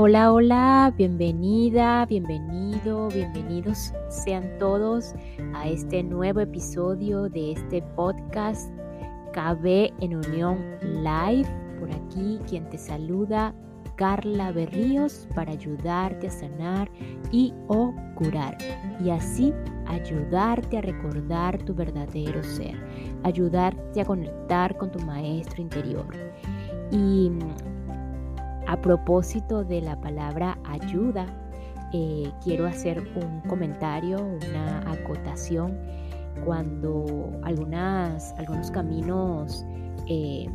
Hola, 0.00 0.32
hola, 0.32 0.94
bienvenida, 0.96 2.06
bienvenido, 2.06 3.08
bienvenidos 3.08 3.92
sean 4.08 4.48
todos 4.60 5.12
a 5.54 5.66
este 5.66 6.04
nuevo 6.04 6.38
episodio 6.38 7.28
de 7.28 7.50
este 7.50 7.82
podcast 7.96 8.72
KB 9.32 9.92
en 10.00 10.14
Unión 10.14 10.64
Live. 11.02 11.48
Por 11.80 11.90
aquí 11.90 12.38
quien 12.48 12.70
te 12.70 12.78
saluda, 12.78 13.52
Carla 13.96 14.52
Berríos, 14.52 15.26
para 15.34 15.50
ayudarte 15.50 16.28
a 16.28 16.30
sanar 16.30 16.88
y 17.32 17.52
o 17.66 17.92
curar. 18.14 18.56
Y 19.04 19.10
así 19.10 19.52
ayudarte 19.88 20.78
a 20.78 20.82
recordar 20.82 21.60
tu 21.64 21.74
verdadero 21.74 22.44
ser, 22.44 22.76
ayudarte 23.24 24.00
a 24.00 24.04
conectar 24.04 24.76
con 24.76 24.92
tu 24.92 25.00
maestro 25.00 25.60
interior. 25.60 26.06
Y 26.92 27.32
a 28.68 28.76
propósito 28.76 29.64
de 29.64 29.80
la 29.80 29.98
palabra 29.98 30.58
ayuda, 30.64 31.26
eh, 31.94 32.30
quiero 32.44 32.66
hacer 32.66 33.02
un 33.16 33.40
comentario, 33.48 34.18
una 34.22 34.80
acotación. 34.92 35.78
Cuando 36.44 37.32
algunas, 37.44 38.34
algunos 38.34 38.70
caminos 38.70 39.64
eh, 40.06 40.46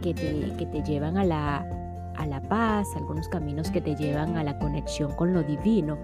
que, 0.00 0.14
te, 0.14 0.82
llevan 0.84 1.18
a 1.18 1.24
la, 1.24 1.66
a 2.16 2.26
la 2.26 2.40
paz, 2.42 2.86
algunos 2.94 3.28
caminos 3.28 3.72
que 3.72 3.80
te 3.80 3.96
llevan 3.96 4.36
a 4.36 4.44
la 4.44 4.56
conexión 4.60 5.12
con 5.16 5.34
lo 5.34 5.42
divino, 5.42 5.98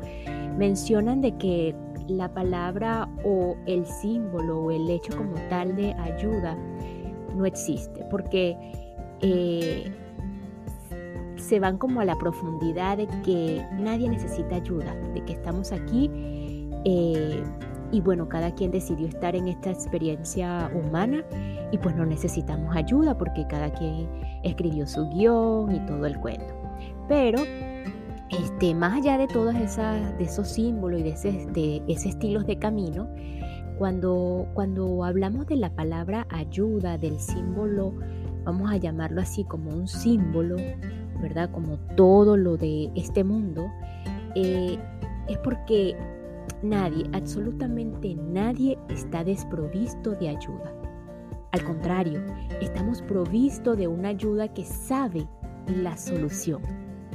mencionan 0.59 1.21
de 1.21 1.37
que 1.37 1.77
la 2.09 2.29
palabra 2.35 3.09
o 3.25 3.57
el 3.67 3.87
símbolo 3.87 4.65
o 4.65 4.71
el 4.73 4.91
hecho 4.91 5.17
como 5.17 5.35
tal 5.49 5.77
de 5.77 5.93
ayuda 5.95 6.59
no 7.37 7.47
existe, 7.47 8.05
porque 8.11 8.57
eh, 9.21 9.93
se 11.49 11.61
van 11.61 11.79
como 11.79 12.01
a 12.01 12.05
la 12.05 12.17
profundidad 12.19 12.99
de 12.99 13.07
que 13.25 13.65
nadie 13.73 14.09
necesita 14.09 14.57
ayuda, 14.57 14.95
de 15.15 15.25
que 15.25 15.33
estamos 15.33 15.73
aquí 15.73 16.11
eh, 16.85 17.43
y 17.91 18.03
bueno, 18.03 18.29
cada 18.29 18.55
quien 18.55 18.71
decidió 18.71 19.07
estar 19.07 19.35
en 19.35 19.49
esta 19.49 19.71
experiencia 19.71 20.71
humana 20.75 21.25
y 21.73 21.79
pues 21.79 21.97
no 21.97 22.05
necesitamos 22.05 22.77
ayuda 22.77 23.17
porque 23.17 23.47
cada 23.49 23.73
quien 23.73 24.09
escribió 24.43 24.87
su 24.87 25.09
guion 25.09 25.75
y 25.75 25.81
todo 25.87 26.05
el 26.05 26.19
cuento. 26.19 26.55
Pero 27.09 27.43
este, 28.29 28.75
más 28.75 28.99
allá 28.99 29.17
de 29.17 29.27
todos 29.27 29.55
esas, 29.55 30.19
de 30.19 30.25
esos 30.25 30.49
símbolos 30.49 31.01
y 31.01 31.03
de 31.05 31.11
ese, 31.11 31.47
de 31.47 31.83
estilos 31.89 32.47
de 32.47 32.59
camino, 32.59 33.09
cuando, 33.79 34.49
cuando 34.53 35.03
hablamos 35.03 35.47
de 35.47 35.57
la 35.57 35.71
palabra 35.71 36.27
ayuda, 36.29 36.99
del 36.99 37.19
símbolo, 37.19 37.95
vamos 38.45 38.71
a 38.71 38.77
llamarlo 38.77 39.23
así 39.23 39.45
como 39.45 39.71
un 39.71 39.89
símbolo 39.89 40.57
¿verdad? 41.21 41.51
Como 41.51 41.79
todo 41.97 42.37
lo 42.37 42.57
de 42.57 42.91
este 42.95 43.25
mundo, 43.25 43.71
eh, 44.35 44.79
es 45.29 45.39
porque 45.39 45.97
nadie, 46.63 47.05
absolutamente 47.13 48.15
nadie 48.15 48.79
está 48.89 49.25
desprovisto 49.25 50.13
de 50.13 50.29
ayuda. 50.31 50.73
Al 51.53 51.65
contrario, 51.65 52.23
estamos 52.61 53.03
provistos 53.03 53.77
de 53.77 53.89
una 53.89 54.09
ayuda 54.09 54.49
que 54.49 54.65
sabe 54.65 55.27
la 55.67 55.97
solución 55.97 56.63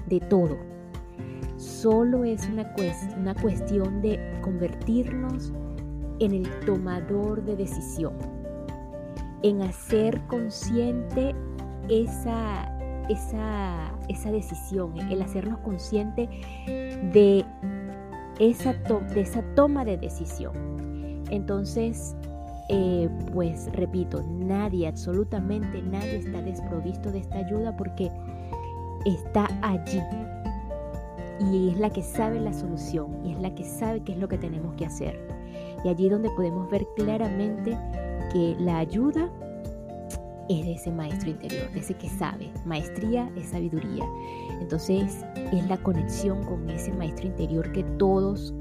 de 0.07 0.19
todo. 0.19 0.57
Solo 1.57 2.23
es 2.23 2.47
una, 2.49 2.73
una 3.17 3.35
cuestión 3.35 4.01
de 4.01 4.19
convertirnos 4.41 5.53
en 6.19 6.33
el 6.33 6.49
tomador 6.65 7.43
de 7.43 7.55
decisión, 7.55 8.13
en 9.43 9.61
hacer 9.61 10.19
consciente 10.27 11.35
esa, 11.89 12.65
esa, 13.09 13.92
esa 14.07 14.31
decisión, 14.31 14.97
el 15.09 15.21
hacernos 15.21 15.59
consciente 15.59 16.29
de 17.13 17.45
esa, 18.39 18.73
de 18.73 19.21
esa 19.21 19.41
toma 19.55 19.85
de 19.85 19.97
decisión. 19.97 20.53
Entonces, 21.29 22.15
eh, 22.69 23.09
pues 23.33 23.71
repito, 23.73 24.23
nadie, 24.23 24.87
absolutamente 24.87 25.81
nadie 25.81 26.17
está 26.17 26.41
desprovisto 26.41 27.11
de 27.11 27.19
esta 27.19 27.37
ayuda 27.37 27.75
porque 27.75 28.09
está 29.05 29.47
allí. 29.61 30.01
Y 31.51 31.69
es 31.69 31.77
la 31.77 31.89
que 31.89 32.03
sabe 32.03 32.39
la 32.39 32.53
solución 32.53 33.25
y 33.25 33.33
es 33.33 33.41
la 33.41 33.53
que 33.53 33.63
sabe 33.63 34.01
qué 34.01 34.13
es 34.13 34.17
lo 34.17 34.27
que 34.27 34.37
tenemos 34.37 34.75
que 34.75 34.85
hacer. 34.85 35.19
Y 35.83 35.89
allí 35.89 36.07
donde 36.07 36.29
podemos 36.29 36.69
ver 36.69 36.87
claramente 36.95 37.77
que 38.31 38.55
la 38.59 38.77
ayuda 38.77 39.29
es 40.49 40.65
de 40.65 40.73
ese 40.73 40.91
maestro 40.91 41.29
interior, 41.29 41.71
de 41.71 41.79
ese 41.79 41.93
que 41.93 42.09
sabe. 42.09 42.51
Maestría 42.65 43.29
es 43.35 43.49
sabiduría. 43.49 44.05
Entonces 44.61 45.25
es 45.35 45.67
la 45.67 45.77
conexión 45.77 46.43
con 46.43 46.69
ese 46.69 46.91
maestro 46.93 47.27
interior 47.27 47.71
que 47.71 47.83
todos, 47.97 48.53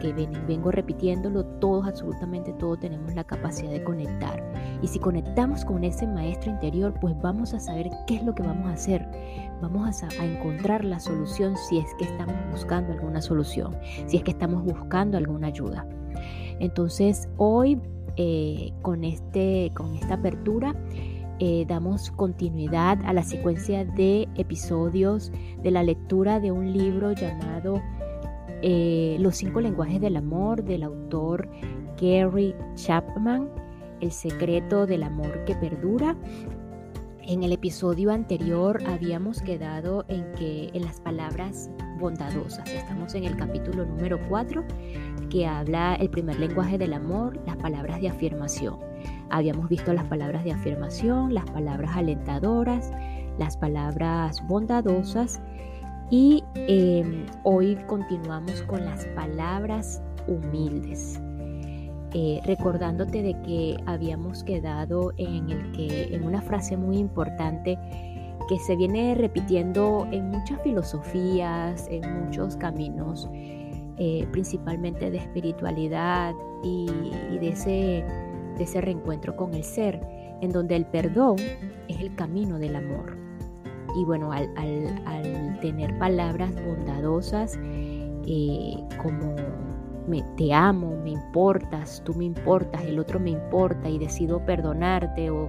que 0.00 0.12
ven, 0.12 0.30
vengo 0.46 0.70
repitiéndolo, 0.70 1.44
todos, 1.44 1.86
absolutamente 1.86 2.52
todos 2.54 2.80
tenemos 2.80 3.14
la 3.14 3.24
capacidad 3.24 3.70
de 3.70 3.82
conectar. 3.82 4.42
Y 4.82 4.88
si 4.88 4.98
conectamos 4.98 5.64
con 5.64 5.84
ese 5.84 6.06
maestro 6.06 6.50
interior, 6.50 6.94
pues 7.00 7.14
vamos 7.20 7.54
a 7.54 7.60
saber 7.60 7.90
qué 8.06 8.16
es 8.16 8.22
lo 8.22 8.34
que 8.34 8.42
vamos 8.42 8.66
a 8.66 8.74
hacer. 8.74 9.06
Vamos 9.60 10.02
a, 10.02 10.08
a 10.20 10.24
encontrar 10.24 10.84
la 10.84 11.00
solución 11.00 11.56
si 11.68 11.78
es 11.78 11.86
que 11.98 12.04
estamos 12.04 12.36
buscando 12.52 12.92
alguna 12.92 13.20
solución, 13.20 13.76
si 14.06 14.18
es 14.18 14.22
que 14.22 14.30
estamos 14.30 14.64
buscando 14.64 15.18
alguna 15.18 15.48
ayuda. 15.48 15.86
Entonces 16.60 17.28
hoy 17.36 17.80
eh, 18.20 18.72
con, 18.82 19.04
este, 19.04 19.70
con 19.74 19.94
esta 19.94 20.14
apertura 20.14 20.74
eh, 21.40 21.64
damos 21.68 22.10
continuidad 22.10 22.98
a 23.04 23.12
la 23.12 23.22
secuencia 23.22 23.84
de 23.84 24.28
episodios 24.34 25.30
de 25.62 25.70
la 25.70 25.82
lectura 25.82 26.40
de 26.40 26.50
un 26.50 26.72
libro 26.72 27.12
llamado 27.12 27.80
eh, 28.62 29.16
Los 29.20 29.36
cinco 29.36 29.60
lenguajes 29.60 30.00
del 30.00 30.16
amor 30.16 30.64
del 30.64 30.82
autor 30.82 31.48
Gary 32.00 32.54
Chapman, 32.74 33.48
El 34.00 34.10
secreto 34.10 34.86
del 34.86 35.04
amor 35.04 35.44
que 35.44 35.54
perdura. 35.54 36.16
En 37.22 37.42
el 37.42 37.52
episodio 37.52 38.10
anterior 38.10 38.82
habíamos 38.86 39.40
quedado 39.40 40.04
en 40.08 40.32
que 40.32 40.70
en 40.72 40.84
las 40.84 41.00
palabras 41.00 41.70
bondadosas. 42.00 42.68
Estamos 42.68 43.14
en 43.14 43.24
el 43.24 43.36
capítulo 43.36 43.84
número 43.84 44.18
4 44.28 44.64
que 45.30 45.46
habla 45.46 45.94
el 45.96 46.10
primer 46.10 46.40
lenguaje 46.40 46.78
del 46.78 46.94
amor, 46.94 47.38
las 47.46 47.56
palabras 47.58 48.00
de 48.00 48.08
afirmación. 48.08 48.87
Habíamos 49.30 49.68
visto 49.68 49.92
las 49.92 50.04
palabras 50.04 50.44
de 50.44 50.52
afirmación, 50.52 51.34
las 51.34 51.44
palabras 51.50 51.96
alentadoras, 51.96 52.90
las 53.38 53.56
palabras 53.56 54.42
bondadosas 54.46 55.40
y 56.10 56.42
em, 56.54 57.26
hoy 57.42 57.76
continuamos 57.86 58.62
con 58.62 58.84
las 58.84 59.04
palabras 59.08 60.02
humildes. 60.26 61.20
Eh, 62.14 62.40
recordándote 62.46 63.22
de 63.22 63.34
que 63.42 63.76
habíamos 63.84 64.42
quedado 64.42 65.12
en 65.18 65.50
el 65.50 65.72
que 65.72 66.14
en 66.14 66.24
una 66.24 66.40
frase 66.40 66.78
muy 66.78 66.96
importante 66.96 67.78
que 68.48 68.58
se 68.60 68.76
viene 68.76 69.14
repitiendo 69.14 70.08
en 70.10 70.30
muchas 70.30 70.58
filosofías, 70.62 71.86
en 71.90 72.24
muchos 72.24 72.56
caminos, 72.56 73.28
eh, 73.98 74.26
principalmente 74.32 75.10
de 75.10 75.18
espiritualidad 75.18 76.34
y 76.62 76.86
de 77.38 77.48
ese 77.50 78.04
de 78.58 78.64
ese 78.64 78.80
reencuentro 78.80 79.36
con 79.36 79.54
el 79.54 79.64
ser, 79.64 80.00
en 80.40 80.50
donde 80.50 80.76
el 80.76 80.84
perdón 80.86 81.36
es 81.88 82.00
el 82.00 82.14
camino 82.14 82.58
del 82.58 82.76
amor. 82.76 83.16
Y 83.96 84.04
bueno, 84.04 84.32
al, 84.32 84.48
tener 85.60 85.98
palabras 85.98 86.52
bondadosas 86.54 87.58
eh, 88.26 88.76
como 89.02 89.34
me, 90.06 90.22
te 90.36 90.52
amo, 90.52 90.96
me 91.02 91.10
importas, 91.10 92.02
tú 92.04 92.14
me 92.14 92.24
importas, 92.24 92.84
el 92.84 92.98
otro 92.98 93.18
me 93.18 93.30
importa 93.30 93.88
y 93.88 93.98
decido 93.98 94.44
perdonarte 94.44 95.30
o 95.30 95.48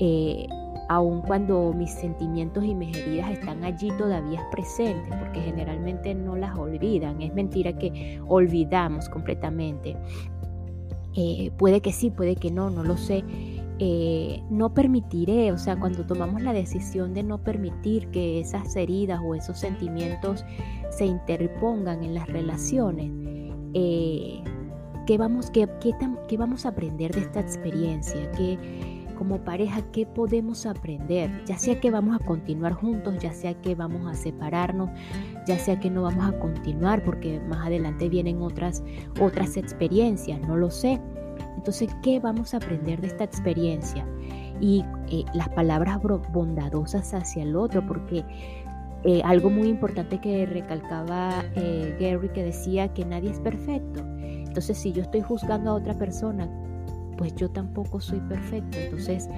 eh, 0.00 0.46
aun 0.88 1.22
cuando 1.22 1.72
mis 1.74 1.90
sentimientos 1.90 2.64
y 2.64 2.74
mis 2.74 2.96
heridas 2.96 3.30
están 3.30 3.62
allí 3.64 3.90
todavía 3.98 4.40
presentes, 4.50 5.14
porque 5.16 5.40
generalmente 5.40 6.14
no 6.14 6.34
las 6.34 6.56
olvidan. 6.56 7.20
Es 7.20 7.32
mentira 7.34 7.72
que 7.74 8.20
olvidamos 8.26 9.08
completamente. 9.08 9.96
Eh, 11.14 11.50
puede 11.56 11.80
que 11.80 11.92
sí, 11.92 12.10
puede 12.10 12.36
que 12.36 12.50
no, 12.50 12.70
no 12.70 12.84
lo 12.84 12.96
sé. 12.96 13.24
Eh, 13.80 14.42
no 14.50 14.74
permitiré, 14.74 15.52
o 15.52 15.58
sea, 15.58 15.78
cuando 15.78 16.04
tomamos 16.04 16.42
la 16.42 16.52
decisión 16.52 17.14
de 17.14 17.22
no 17.22 17.38
permitir 17.38 18.08
que 18.08 18.40
esas 18.40 18.74
heridas 18.74 19.20
o 19.24 19.36
esos 19.36 19.58
sentimientos 19.58 20.44
se 20.90 21.06
interpongan 21.06 22.02
en 22.02 22.14
las 22.14 22.26
relaciones, 22.26 23.12
eh, 23.74 24.42
¿qué, 25.06 25.16
vamos, 25.16 25.50
qué, 25.50 25.68
qué, 25.80 26.36
vamos 26.36 26.66
a 26.66 26.70
aprender 26.70 27.14
de 27.14 27.20
esta 27.20 27.38
experiencia? 27.38 28.28
¿Qué, 28.32 28.58
como 29.18 29.38
pareja, 29.44 29.82
¿qué 29.92 30.06
podemos 30.06 30.64
aprender? 30.64 31.42
Ya 31.44 31.58
sea 31.58 31.80
que 31.80 31.90
vamos 31.90 32.18
a 32.18 32.24
continuar 32.24 32.72
juntos, 32.72 33.18
ya 33.18 33.32
sea 33.32 33.52
que 33.60 33.74
vamos 33.74 34.06
a 34.06 34.14
separarnos, 34.14 34.90
ya 35.44 35.58
sea 35.58 35.80
que 35.80 35.90
no 35.90 36.02
vamos 36.02 36.24
a 36.32 36.38
continuar 36.38 37.02
porque 37.02 37.40
más 37.40 37.66
adelante 37.66 38.08
vienen 38.08 38.40
otras, 38.40 38.84
otras 39.20 39.56
experiencias, 39.56 40.40
no 40.46 40.56
lo 40.56 40.70
sé. 40.70 41.00
Entonces, 41.56 41.94
¿qué 42.02 42.20
vamos 42.20 42.54
a 42.54 42.58
aprender 42.58 43.00
de 43.00 43.08
esta 43.08 43.24
experiencia? 43.24 44.06
Y 44.60 44.84
eh, 45.10 45.24
las 45.34 45.48
palabras 45.48 45.98
bondadosas 46.32 47.12
hacia 47.12 47.42
el 47.42 47.56
otro, 47.56 47.84
porque 47.86 48.24
Eh, 49.04 49.22
algo 49.24 49.48
muy 49.48 49.68
importante 49.68 50.18
que 50.18 50.44
recalcaba 50.44 51.44
eh, 51.54 51.96
Gary 52.00 52.30
que 52.30 52.42
decía 52.42 52.92
que 52.94 53.04
nadie 53.04 53.30
es 53.30 53.38
perfecto. 53.38 54.02
Entonces 54.48 54.76
si 54.76 54.90
yo 54.90 55.02
estoy 55.02 55.20
juzgando 55.20 55.70
a 55.70 55.74
otra 55.74 55.94
persona, 55.94 56.48
pues 57.18 57.34
yo 57.34 57.50
tampoco 57.50 58.00
soy 58.00 58.20
perfecto. 58.20 58.78
Entonces 58.78 59.28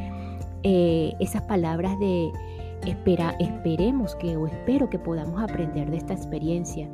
eh, 0.63 1.15
esas 1.19 1.43
palabras 1.43 1.99
de 1.99 2.31
espera, 2.87 3.35
esperemos 3.41 4.15
que 4.17 4.37
o 4.37 4.47
espero 4.47 4.91
que 4.91 4.99
podamos 4.99 5.43
aprender 5.43 5.91
de 5.91 5.97
esta 5.97 6.13
experiencia. 6.13 6.89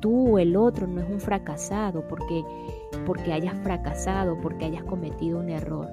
Tú 0.00 0.36
o 0.36 0.38
el 0.38 0.56
otro 0.56 0.86
no 0.86 1.02
es 1.02 1.10
un 1.10 1.20
fracasado 1.20 2.06
porque, 2.08 2.42
porque 3.04 3.32
hayas 3.32 3.54
fracasado, 3.62 4.38
porque 4.40 4.64
hayas 4.64 4.84
cometido 4.84 5.38
un 5.38 5.50
error. 5.50 5.88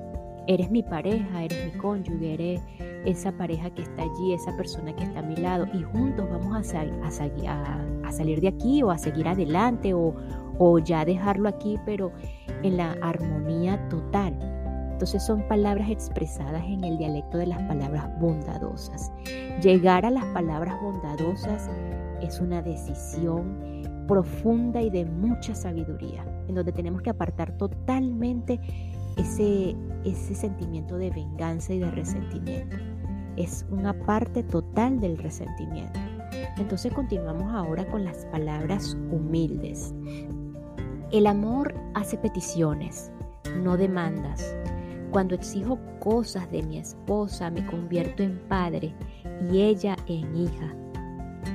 Eres 0.48 0.72
mi 0.72 0.82
pareja, 0.82 1.44
eres 1.44 1.66
mi 1.66 1.78
cónyuge, 1.78 2.34
eres 2.34 2.62
esa 3.06 3.34
pareja 3.34 3.70
que 3.70 3.82
está 3.82 4.04
allí, 4.04 4.34
esa 4.34 4.56
persona 4.56 4.96
que 4.96 5.04
está 5.04 5.20
a 5.20 5.24
mi 5.24 5.36
lado 5.36 5.68
y 5.74 5.84
juntos 5.84 6.26
vamos 6.30 6.74
a, 6.74 6.82
a, 6.82 8.08
a 8.08 8.12
salir 8.14 8.40
de 8.40 8.48
aquí 8.48 8.82
o 8.82 8.90
a 8.90 8.98
seguir 8.98 9.28
adelante 9.28 9.94
o, 9.94 10.16
o 10.58 10.80
ya 10.80 11.06
dejarlo 11.06 11.50
aquí, 11.50 11.80
pero 11.86 12.12
en 12.64 12.78
la 12.78 12.96
armonía 13.02 13.88
total. 13.90 14.38
Entonces 14.92 15.24
son 15.24 15.48
palabras 15.48 15.92
expresadas 15.92 16.64
en 16.66 16.84
el 16.84 16.98
dialecto 16.98 17.38
de 17.38 17.46
las 17.46 17.62
palabras 17.64 18.10
bondadosas. 18.20 19.12
Llegar 19.62 20.06
a 20.06 20.10
las 20.10 20.26
palabras 20.26 20.82
bondadosas 20.82 21.70
es 22.22 22.40
una 22.40 22.64
decisión 22.64 23.84
profunda 24.08 24.82
y 24.82 24.90
de 24.90 25.06
mucha 25.06 25.54
sabiduría, 25.54 26.26
en 26.48 26.56
donde 26.56 26.72
tenemos 26.72 27.02
que 27.02 27.12
apartar 27.12 27.52
totalmente 27.58 28.60
ese, 29.18 29.76
ese 30.04 30.34
sentimiento 30.34 30.98
de 30.98 31.12
venganza 31.12 31.74
y 31.74 31.80
de 31.80 31.92
resentimiento. 31.92 32.78
Es 33.36 33.68
una 33.70 33.94
parte 33.94 34.42
total 34.42 35.00
del 35.00 35.18
resentimiento. 35.18 36.00
Entonces 36.58 36.92
continuamos 36.94 37.54
ahora 37.54 37.86
con 37.86 38.04
las 38.04 38.26
palabras 38.28 38.98
humildes. 39.12 39.94
El 41.10 41.26
amor 41.26 41.74
hace 41.94 42.18
peticiones, 42.18 43.14
no 43.64 43.78
demandas. 43.78 44.54
Cuando 45.10 45.36
exijo 45.36 45.80
cosas 46.02 46.52
de 46.52 46.62
mi 46.64 46.80
esposa 46.80 47.50
me 47.50 47.66
convierto 47.66 48.24
en 48.24 48.38
padre 48.50 48.94
y 49.50 49.62
ella 49.62 49.96
en 50.08 50.36
hija. 50.36 50.76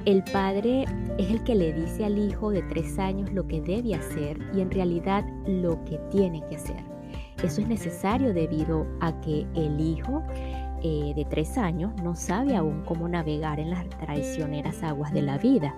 El 0.06 0.24
padre 0.24 0.86
es 1.18 1.30
el 1.30 1.44
que 1.44 1.54
le 1.54 1.74
dice 1.74 2.06
al 2.06 2.16
hijo 2.16 2.50
de 2.50 2.62
tres 2.62 2.98
años 2.98 3.30
lo 3.30 3.46
que 3.46 3.60
debe 3.60 3.94
hacer 3.94 4.38
y 4.54 4.62
en 4.62 4.70
realidad 4.70 5.22
lo 5.46 5.84
que 5.84 5.98
tiene 6.10 6.42
que 6.48 6.56
hacer. 6.56 6.82
Eso 7.44 7.60
es 7.60 7.68
necesario 7.68 8.32
debido 8.32 8.86
a 9.00 9.20
que 9.20 9.46
el 9.54 9.78
hijo 9.80 10.22
eh, 10.82 11.12
de 11.14 11.26
tres 11.26 11.58
años 11.58 11.92
no 12.02 12.16
sabe 12.16 12.56
aún 12.56 12.84
cómo 12.86 13.06
navegar 13.06 13.60
en 13.60 13.68
las 13.68 13.86
traicioneras 13.90 14.82
aguas 14.82 15.12
de 15.12 15.20
la 15.20 15.36
vida. 15.36 15.76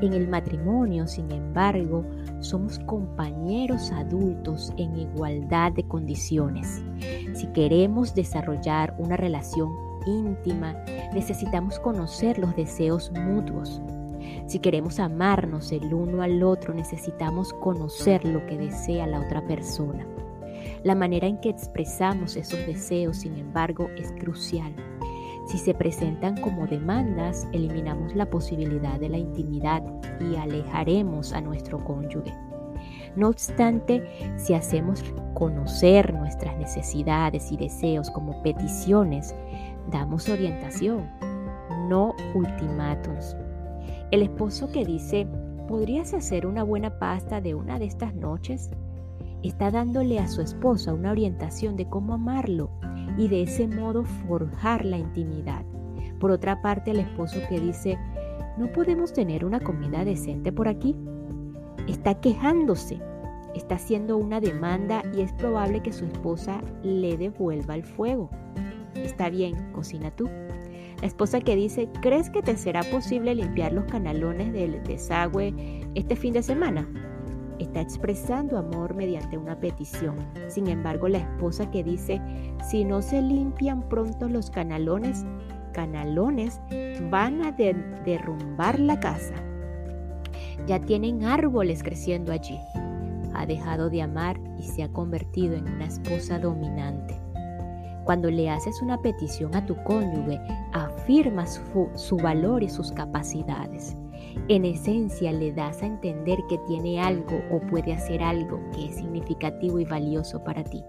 En 0.00 0.14
el 0.14 0.26
matrimonio, 0.26 1.06
sin 1.06 1.30
embargo, 1.30 2.04
somos 2.44 2.78
compañeros 2.80 3.90
adultos 3.90 4.72
en 4.76 4.96
igualdad 4.96 5.72
de 5.72 5.84
condiciones. 5.84 6.82
Si 7.34 7.46
queremos 7.48 8.14
desarrollar 8.14 8.94
una 8.98 9.16
relación 9.16 9.72
íntima, 10.06 10.74
necesitamos 11.12 11.78
conocer 11.78 12.38
los 12.38 12.54
deseos 12.54 13.10
mutuos. 13.12 13.80
Si 14.46 14.58
queremos 14.58 15.00
amarnos 15.00 15.72
el 15.72 15.92
uno 15.94 16.22
al 16.22 16.42
otro, 16.42 16.74
necesitamos 16.74 17.52
conocer 17.54 18.24
lo 18.24 18.44
que 18.46 18.58
desea 18.58 19.06
la 19.06 19.20
otra 19.20 19.46
persona. 19.46 20.06
La 20.82 20.94
manera 20.94 21.26
en 21.26 21.40
que 21.40 21.48
expresamos 21.48 22.36
esos 22.36 22.66
deseos, 22.66 23.18
sin 23.18 23.36
embargo, 23.38 23.88
es 23.96 24.12
crucial. 24.12 24.74
Si 25.46 25.58
se 25.58 25.74
presentan 25.74 26.40
como 26.40 26.66
demandas, 26.66 27.46
eliminamos 27.52 28.14
la 28.14 28.26
posibilidad 28.26 28.98
de 28.98 29.10
la 29.10 29.18
intimidad 29.18 29.82
y 30.20 30.36
alejaremos 30.36 31.32
a 31.32 31.40
nuestro 31.40 31.84
cónyuge. 31.84 32.32
No 33.16 33.28
obstante, 33.28 34.02
si 34.36 34.54
hacemos 34.54 35.04
conocer 35.34 36.14
nuestras 36.14 36.56
necesidades 36.58 37.52
y 37.52 37.56
deseos 37.56 38.10
como 38.10 38.42
peticiones, 38.42 39.34
damos 39.90 40.28
orientación, 40.28 41.08
no 41.88 42.14
ultimátums. 42.34 43.36
El 44.10 44.22
esposo 44.22 44.72
que 44.72 44.84
dice, 44.84 45.26
¿podrías 45.68 46.14
hacer 46.14 46.46
una 46.46 46.62
buena 46.62 46.98
pasta 46.98 47.40
de 47.40 47.54
una 47.54 47.78
de 47.78 47.86
estas 47.86 48.14
noches? 48.14 48.70
está 49.48 49.70
dándole 49.70 50.18
a 50.18 50.26
su 50.26 50.40
esposa 50.40 50.94
una 50.94 51.10
orientación 51.10 51.76
de 51.76 51.86
cómo 51.86 52.14
amarlo 52.14 52.70
y 53.16 53.28
de 53.28 53.42
ese 53.42 53.68
modo 53.68 54.04
forjar 54.04 54.84
la 54.84 54.98
intimidad. 54.98 55.64
Por 56.18 56.30
otra 56.30 56.62
parte, 56.62 56.90
el 56.90 57.00
esposo 57.00 57.38
que 57.48 57.60
dice, 57.60 57.98
¿no 58.58 58.72
podemos 58.72 59.12
tener 59.12 59.44
una 59.44 59.60
comida 59.60 60.04
decente 60.04 60.52
por 60.52 60.68
aquí? 60.68 60.96
Está 61.86 62.20
quejándose, 62.20 63.00
está 63.54 63.74
haciendo 63.74 64.16
una 64.16 64.40
demanda 64.40 65.02
y 65.14 65.20
es 65.20 65.32
probable 65.32 65.82
que 65.82 65.92
su 65.92 66.04
esposa 66.06 66.60
le 66.82 67.16
devuelva 67.16 67.74
el 67.74 67.84
fuego. 67.84 68.30
Está 68.94 69.28
bien, 69.28 69.72
cocina 69.72 70.10
tú. 70.10 70.28
La 71.00 71.06
esposa 71.08 71.40
que 71.40 71.56
dice, 71.56 71.88
¿crees 72.00 72.30
que 72.30 72.42
te 72.42 72.56
será 72.56 72.82
posible 72.84 73.34
limpiar 73.34 73.72
los 73.72 73.84
canalones 73.84 74.52
del 74.52 74.82
desagüe 74.84 75.52
este 75.94 76.16
fin 76.16 76.32
de 76.32 76.42
semana? 76.42 76.88
Está 77.74 77.80
expresando 77.80 78.56
amor 78.56 78.94
mediante 78.94 79.36
una 79.36 79.58
petición. 79.58 80.16
Sin 80.46 80.68
embargo, 80.68 81.08
la 81.08 81.18
esposa 81.18 81.72
que 81.72 81.82
dice, 81.82 82.20
si 82.70 82.84
no 82.84 83.02
se 83.02 83.20
limpian 83.20 83.88
pronto 83.88 84.28
los 84.28 84.48
canalones, 84.48 85.26
canalones 85.72 86.60
van 87.10 87.42
a 87.42 87.50
derrumbar 87.50 88.78
la 88.78 89.00
casa. 89.00 89.34
Ya 90.68 90.78
tienen 90.78 91.24
árboles 91.24 91.82
creciendo 91.82 92.30
allí. 92.30 92.60
Ha 93.34 93.44
dejado 93.44 93.90
de 93.90 94.02
amar 94.02 94.38
y 94.56 94.62
se 94.62 94.84
ha 94.84 94.88
convertido 94.92 95.56
en 95.56 95.68
una 95.68 95.86
esposa 95.86 96.38
dominante. 96.38 97.20
Cuando 98.04 98.30
le 98.30 98.50
haces 98.50 98.80
una 98.82 99.02
petición 99.02 99.52
a 99.56 99.66
tu 99.66 99.74
cónyuge, 99.82 100.40
afirma 100.72 101.44
su, 101.44 101.88
su 101.96 102.18
valor 102.18 102.62
y 102.62 102.68
sus 102.68 102.92
capacidades. 102.92 103.96
En 104.48 104.64
esencia 104.64 105.32
le 105.32 105.52
das 105.52 105.82
a 105.82 105.86
entender 105.86 106.38
que 106.48 106.58
tiene 106.66 107.00
algo 107.00 107.40
o 107.50 107.60
puede 107.60 107.94
hacer 107.94 108.22
algo 108.22 108.60
que 108.72 108.86
es 108.86 108.96
significativo 108.96 109.80
y 109.80 109.84
valioso 109.84 110.42
para 110.44 110.62
ti. 110.64 110.84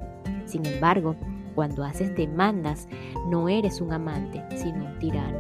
Sin 0.46 0.66
embargo, 0.66 1.16
cuando 1.56 1.84
haces 1.84 2.14
demandas, 2.16 2.88
no 3.30 3.48
eres 3.48 3.80
un 3.80 3.94
amante, 3.94 4.44
sino 4.56 4.86
un 4.86 5.00
tirano. 5.00 5.40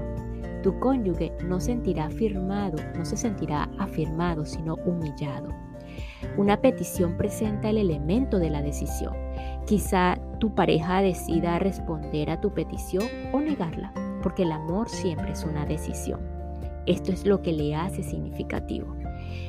Tu 0.63 0.79
cónyuge 0.79 1.31
no 1.45 1.59
sentirá 1.59 2.05
afirmado, 2.05 2.77
no 2.97 3.05
se 3.05 3.17
sentirá 3.17 3.69
afirmado, 3.77 4.45
sino 4.45 4.75
humillado. 4.85 5.49
Una 6.37 6.61
petición 6.61 7.17
presenta 7.17 7.69
el 7.69 7.77
elemento 7.77 8.39
de 8.39 8.49
la 8.49 8.61
decisión. 8.61 9.13
Quizá 9.67 10.17
tu 10.39 10.55
pareja 10.55 11.01
decida 11.01 11.59
responder 11.59 12.29
a 12.29 12.41
tu 12.41 12.53
petición 12.53 13.03
o 13.31 13.39
negarla, 13.39 13.93
porque 14.23 14.43
el 14.43 14.51
amor 14.51 14.89
siempre 14.89 15.33
es 15.33 15.43
una 15.43 15.65
decisión. 15.65 16.34
Esto 16.85 17.11
es 17.11 17.25
lo 17.25 17.41
que 17.41 17.51
le 17.51 17.75
hace 17.75 18.03
significativo. 18.03 18.95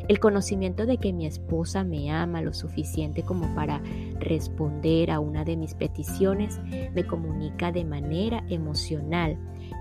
El 0.09 0.21
conocimiento 0.21 0.87
de 0.87 0.99
que 0.99 1.13
mi 1.13 1.27
esposa 1.27 1.85
me 1.85 2.11
ama 2.11 2.41
lo 2.41 2.55
suficiente 2.55 3.23
como 3.23 3.53
para 3.55 3.83
responder 4.21 5.11
a 5.11 5.21
una 5.21 5.45
de 5.45 5.57
mis 5.57 5.75
peticiones 5.75 6.61
me 6.95 7.05
comunica 7.05 7.73
de 7.73 7.85
manera 7.85 8.45
emocional 8.49 9.37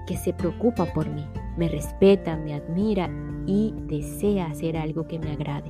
que 0.08 0.18
se 0.18 0.34
preocupa 0.34 0.86
por 0.94 1.10
mí, 1.10 1.26
me 1.58 1.70
respeta, 1.70 2.36
me 2.38 2.56
admira 2.56 3.10
y 3.46 3.74
desea 3.88 4.48
hacer 4.48 4.78
algo 4.78 5.08
que 5.08 5.20
me 5.20 5.32
agrade. 5.32 5.70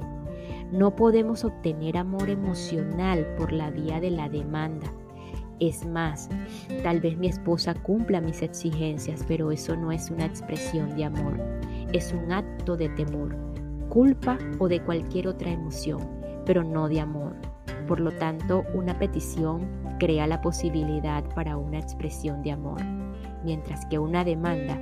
No 0.72 0.96
podemos 0.96 1.44
obtener 1.44 1.98
amor 1.98 2.30
emocional 2.30 3.25
por 3.38 3.51
la 3.51 3.70
vía 3.70 4.00
de 4.00 4.12
la 4.12 4.30
demanda. 4.30 4.92
Es 5.60 5.86
más, 5.86 6.30
tal 6.84 7.00
vez 7.00 7.18
mi 7.18 7.27
esposa 7.27 7.74
cumpla 7.74 8.20
mis 8.20 8.42
exigencias, 8.42 9.24
pero 9.27 9.51
eso 9.51 9.75
no 9.75 9.92
es 9.92 10.10
una 10.10 10.25
expresión 10.25 10.96
de 10.96 11.06
amor 11.06 11.39
es 11.95 12.11
un 12.11 12.29
acto 12.33 12.75
de 12.75 12.89
temor, 12.89 13.33
culpa 13.87 14.37
o 14.59 14.67
de 14.67 14.81
cualquier 14.81 15.29
otra 15.29 15.49
emoción, 15.49 16.01
pero 16.45 16.61
no 16.61 16.89
de 16.89 16.99
amor. 16.99 17.33
Por 17.87 18.01
lo 18.01 18.11
tanto, 18.11 18.65
una 18.73 18.99
petición 18.99 19.65
crea 19.97 20.27
la 20.27 20.41
posibilidad 20.41 21.23
para 21.33 21.55
una 21.55 21.79
expresión 21.79 22.43
de 22.43 22.51
amor, 22.51 22.83
mientras 23.45 23.85
que 23.85 23.97
una 23.97 24.25
demanda 24.25 24.77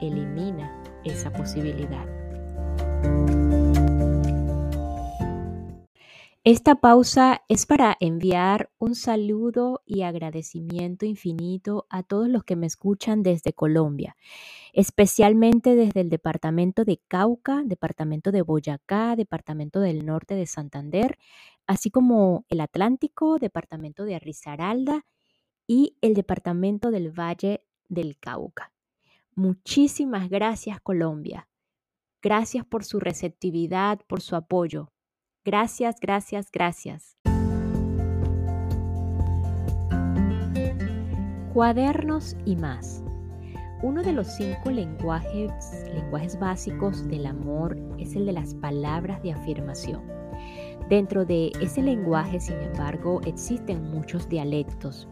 elimina 0.00 0.82
esa 1.04 1.30
posibilidad. 1.32 2.04
Esta 6.48 6.76
pausa 6.76 7.42
es 7.48 7.66
para 7.66 7.96
enviar 7.98 8.70
un 8.78 8.94
saludo 8.94 9.82
y 9.84 10.02
agradecimiento 10.02 11.04
infinito 11.04 11.88
a 11.90 12.04
todos 12.04 12.28
los 12.28 12.44
que 12.44 12.54
me 12.54 12.68
escuchan 12.68 13.24
desde 13.24 13.52
Colombia, 13.52 14.16
especialmente 14.72 15.74
desde 15.74 16.02
el 16.02 16.08
departamento 16.08 16.84
de 16.84 17.00
Cauca, 17.08 17.64
departamento 17.64 18.30
de 18.30 18.42
Boyacá, 18.42 19.16
departamento 19.16 19.80
del 19.80 20.06
norte 20.06 20.36
de 20.36 20.46
Santander, 20.46 21.18
así 21.66 21.90
como 21.90 22.44
el 22.48 22.60
Atlántico, 22.60 23.40
departamento 23.40 24.04
de 24.04 24.20
Risaralda 24.20 25.04
y 25.66 25.96
el 26.00 26.14
departamento 26.14 26.92
del 26.92 27.10
Valle 27.10 27.64
del 27.88 28.18
Cauca. 28.20 28.72
Muchísimas 29.34 30.30
gracias 30.30 30.80
Colombia. 30.80 31.48
Gracias 32.22 32.64
por 32.64 32.84
su 32.84 33.00
receptividad, 33.00 33.98
por 34.06 34.20
su 34.20 34.36
apoyo. 34.36 34.92
Gracias, 35.46 36.00
gracias, 36.00 36.50
gracias. 36.50 37.16
Cuadernos 41.54 42.36
y 42.44 42.56
más. 42.56 43.04
Uno 43.80 44.02
de 44.02 44.12
los 44.12 44.26
cinco 44.26 44.72
lenguajes, 44.72 45.52
lenguajes 45.94 46.36
básicos 46.40 47.06
del 47.06 47.26
amor 47.26 47.78
es 47.96 48.16
el 48.16 48.26
de 48.26 48.32
las 48.32 48.54
palabras 48.56 49.22
de 49.22 49.34
afirmación. 49.34 50.02
Dentro 50.88 51.24
de 51.24 51.52
ese 51.60 51.80
lenguaje, 51.80 52.40
sin 52.40 52.56
embargo, 52.56 53.20
existen 53.24 53.88
muchos 53.88 54.28
dialectos. 54.28 55.06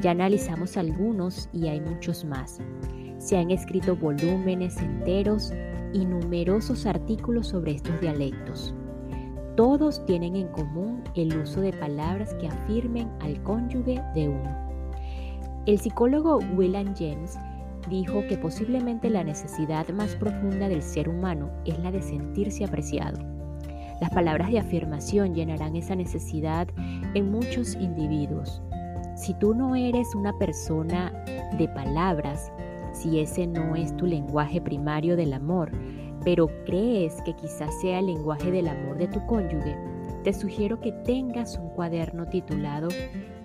Ya 0.00 0.12
analizamos 0.12 0.76
algunos 0.76 1.48
y 1.52 1.66
hay 1.66 1.80
muchos 1.80 2.24
más. 2.24 2.60
Se 3.18 3.36
han 3.36 3.50
escrito 3.50 3.96
volúmenes 3.96 4.76
enteros 4.76 5.52
y 5.92 6.06
numerosos 6.06 6.86
artículos 6.86 7.48
sobre 7.48 7.72
estos 7.72 8.00
dialectos. 8.00 8.72
Todos 9.56 10.04
tienen 10.04 10.34
en 10.34 10.48
común 10.48 11.04
el 11.14 11.36
uso 11.36 11.60
de 11.60 11.72
palabras 11.72 12.34
que 12.34 12.48
afirmen 12.48 13.08
al 13.20 13.40
cónyuge 13.44 14.02
de 14.12 14.28
uno. 14.28 14.50
El 15.66 15.78
psicólogo 15.78 16.40
William 16.56 16.92
James 16.96 17.38
dijo 17.88 18.22
que 18.28 18.36
posiblemente 18.36 19.10
la 19.10 19.22
necesidad 19.22 19.88
más 19.90 20.16
profunda 20.16 20.68
del 20.68 20.82
ser 20.82 21.08
humano 21.08 21.50
es 21.64 21.78
la 21.78 21.92
de 21.92 22.02
sentirse 22.02 22.64
apreciado. 22.64 23.18
Las 24.00 24.10
palabras 24.10 24.50
de 24.50 24.58
afirmación 24.58 25.34
llenarán 25.34 25.76
esa 25.76 25.94
necesidad 25.94 26.66
en 27.14 27.30
muchos 27.30 27.76
individuos. 27.76 28.60
Si 29.16 29.34
tú 29.34 29.54
no 29.54 29.76
eres 29.76 30.16
una 30.16 30.36
persona 30.36 31.12
de 31.56 31.68
palabras, 31.68 32.50
si 32.92 33.20
ese 33.20 33.46
no 33.46 33.76
es 33.76 33.96
tu 33.96 34.06
lenguaje 34.06 34.60
primario 34.60 35.16
del 35.16 35.32
amor, 35.32 35.70
pero 36.24 36.48
crees 36.64 37.20
que 37.22 37.34
quizás 37.34 37.78
sea 37.80 37.98
el 37.98 38.06
lenguaje 38.06 38.50
del 38.50 38.68
amor 38.68 38.96
de 38.96 39.08
tu 39.08 39.24
cónyuge, 39.26 39.76
te 40.24 40.32
sugiero 40.32 40.80
que 40.80 40.92
tengas 41.04 41.58
un 41.58 41.68
cuaderno 41.70 42.26
titulado 42.26 42.88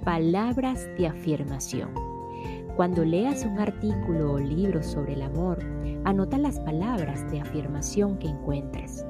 Palabras 0.05 0.87
de 0.97 1.07
afirmación. 1.07 1.93
Cuando 2.77 3.03
leas 3.03 3.43
un 3.43 3.59
artículo 3.59 4.33
o 4.33 4.39
libro 4.39 4.81
sobre 4.81 5.13
el 5.13 5.21
amor, 5.21 5.59
anota 6.05 6.37
las 6.37 6.57
palabras 6.61 7.29
de 7.29 7.41
afirmación 7.41 8.17
que 8.17 8.29
encuentres. 8.29 9.05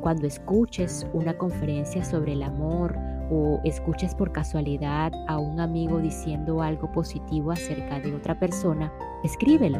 Cuando 0.00 0.26
escuches 0.26 1.06
una 1.12 1.38
conferencia 1.38 2.04
sobre 2.04 2.32
el 2.32 2.42
amor 2.42 2.98
o 3.30 3.60
escuches 3.64 4.14
por 4.14 4.32
casualidad 4.32 5.12
a 5.28 5.38
un 5.38 5.60
amigo 5.60 5.98
diciendo 5.98 6.62
algo 6.62 6.90
positivo 6.92 7.52
acerca 7.52 8.00
de 8.00 8.14
otra 8.14 8.38
persona, 8.38 8.92
escríbelo. 9.22 9.78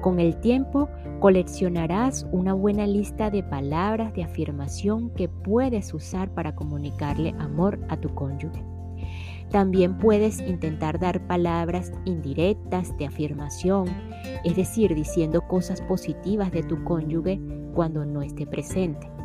Con 0.00 0.20
el 0.20 0.36
tiempo 0.40 0.88
coleccionarás 1.20 2.26
una 2.32 2.54
buena 2.54 2.86
lista 2.86 3.30
de 3.30 3.42
palabras 3.42 4.12
de 4.14 4.24
afirmación 4.24 5.10
que 5.10 5.28
puedes 5.28 5.92
usar 5.94 6.30
para 6.30 6.54
comunicarle 6.54 7.34
amor 7.38 7.78
a 7.88 7.96
tu 7.96 8.14
cónyuge. 8.14 8.64
También 9.50 9.98
puedes 9.98 10.40
intentar 10.40 10.98
dar 10.98 11.26
palabras 11.26 11.92
indirectas 12.04 12.96
de 12.98 13.06
afirmación, 13.06 13.86
es 14.44 14.56
decir, 14.56 14.94
diciendo 14.94 15.46
cosas 15.46 15.80
positivas 15.82 16.50
de 16.50 16.62
tu 16.62 16.82
cónyuge 16.84 17.40
cuando 17.72 18.04
no 18.04 18.22
esté 18.22 18.46
presente. 18.46 19.15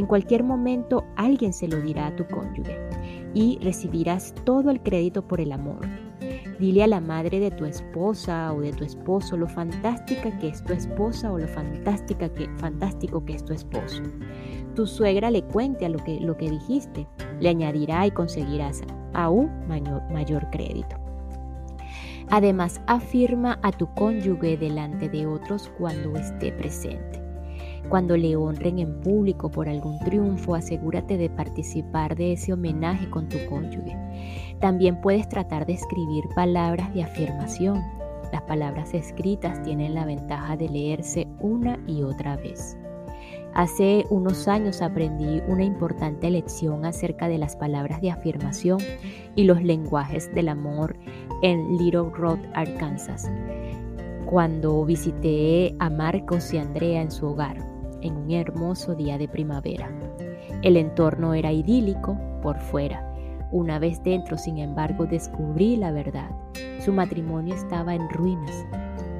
En 0.00 0.06
cualquier 0.06 0.44
momento 0.44 1.04
alguien 1.16 1.52
se 1.52 1.68
lo 1.68 1.78
dirá 1.78 2.06
a 2.06 2.16
tu 2.16 2.26
cónyuge 2.26 2.74
y 3.34 3.58
recibirás 3.60 4.34
todo 4.46 4.70
el 4.70 4.80
crédito 4.80 5.28
por 5.28 5.42
el 5.42 5.52
amor. 5.52 5.80
Dile 6.58 6.84
a 6.84 6.86
la 6.86 7.02
madre 7.02 7.38
de 7.38 7.50
tu 7.50 7.66
esposa 7.66 8.50
o 8.54 8.62
de 8.62 8.72
tu 8.72 8.82
esposo 8.82 9.36
lo 9.36 9.46
fantástica 9.46 10.38
que 10.38 10.48
es 10.48 10.64
tu 10.64 10.72
esposa 10.72 11.30
o 11.30 11.38
lo 11.38 11.46
fantástica 11.46 12.30
que, 12.30 12.48
fantástico 12.56 13.22
que 13.26 13.34
es 13.34 13.44
tu 13.44 13.52
esposo. 13.52 14.02
Tu 14.74 14.86
suegra 14.86 15.30
le 15.30 15.42
cuente 15.42 15.86
lo 15.90 15.98
que, 15.98 16.18
lo 16.18 16.34
que 16.34 16.48
dijiste, 16.48 17.06
le 17.38 17.50
añadirá 17.50 18.06
y 18.06 18.10
conseguirás 18.10 18.80
aún 19.12 19.50
mayor, 19.68 20.02
mayor 20.10 20.48
crédito. 20.48 20.96
Además, 22.30 22.80
afirma 22.86 23.58
a 23.62 23.70
tu 23.70 23.92
cónyuge 23.92 24.56
delante 24.56 25.10
de 25.10 25.26
otros 25.26 25.70
cuando 25.76 26.16
esté 26.16 26.52
presente. 26.52 27.19
Cuando 27.88 28.16
le 28.16 28.36
honren 28.36 28.78
en 28.78 29.00
público 29.00 29.50
por 29.50 29.68
algún 29.68 29.98
triunfo, 30.00 30.54
asegúrate 30.54 31.16
de 31.16 31.30
participar 31.30 32.16
de 32.16 32.34
ese 32.34 32.52
homenaje 32.52 33.08
con 33.10 33.28
tu 33.28 33.38
cónyuge. 33.48 33.96
También 34.60 35.00
puedes 35.00 35.28
tratar 35.28 35.66
de 35.66 35.72
escribir 35.72 36.24
palabras 36.34 36.92
de 36.94 37.02
afirmación. 37.02 37.82
Las 38.32 38.42
palabras 38.42 38.94
escritas 38.94 39.60
tienen 39.62 39.94
la 39.94 40.04
ventaja 40.04 40.56
de 40.56 40.68
leerse 40.68 41.26
una 41.40 41.78
y 41.86 42.02
otra 42.02 42.36
vez. 42.36 42.76
Hace 43.54 44.06
unos 44.10 44.46
años 44.46 44.80
aprendí 44.80 45.42
una 45.48 45.64
importante 45.64 46.30
lección 46.30 46.84
acerca 46.84 47.26
de 47.26 47.38
las 47.38 47.56
palabras 47.56 48.00
de 48.00 48.12
afirmación 48.12 48.78
y 49.34 49.44
los 49.44 49.60
lenguajes 49.60 50.32
del 50.34 50.48
amor 50.48 50.96
en 51.42 51.76
Little 51.76 52.10
Rock, 52.14 52.38
Arkansas, 52.54 53.28
cuando 54.30 54.84
visité 54.84 55.74
a 55.80 55.90
Marcos 55.90 56.54
y 56.54 56.58
Andrea 56.58 57.02
en 57.02 57.10
su 57.10 57.26
hogar 57.26 57.56
en 58.00 58.16
un 58.16 58.30
hermoso 58.30 58.94
día 58.94 59.18
de 59.18 59.26
primavera. 59.26 59.90
El 60.62 60.76
entorno 60.76 61.34
era 61.34 61.50
idílico 61.50 62.16
por 62.40 62.56
fuera. 62.60 63.12
Una 63.50 63.80
vez 63.80 64.00
dentro, 64.04 64.38
sin 64.38 64.58
embargo, 64.58 65.06
descubrí 65.06 65.74
la 65.74 65.90
verdad. 65.90 66.30
Su 66.78 66.92
matrimonio 66.92 67.56
estaba 67.56 67.96
en 67.96 68.08
ruinas. 68.08 68.54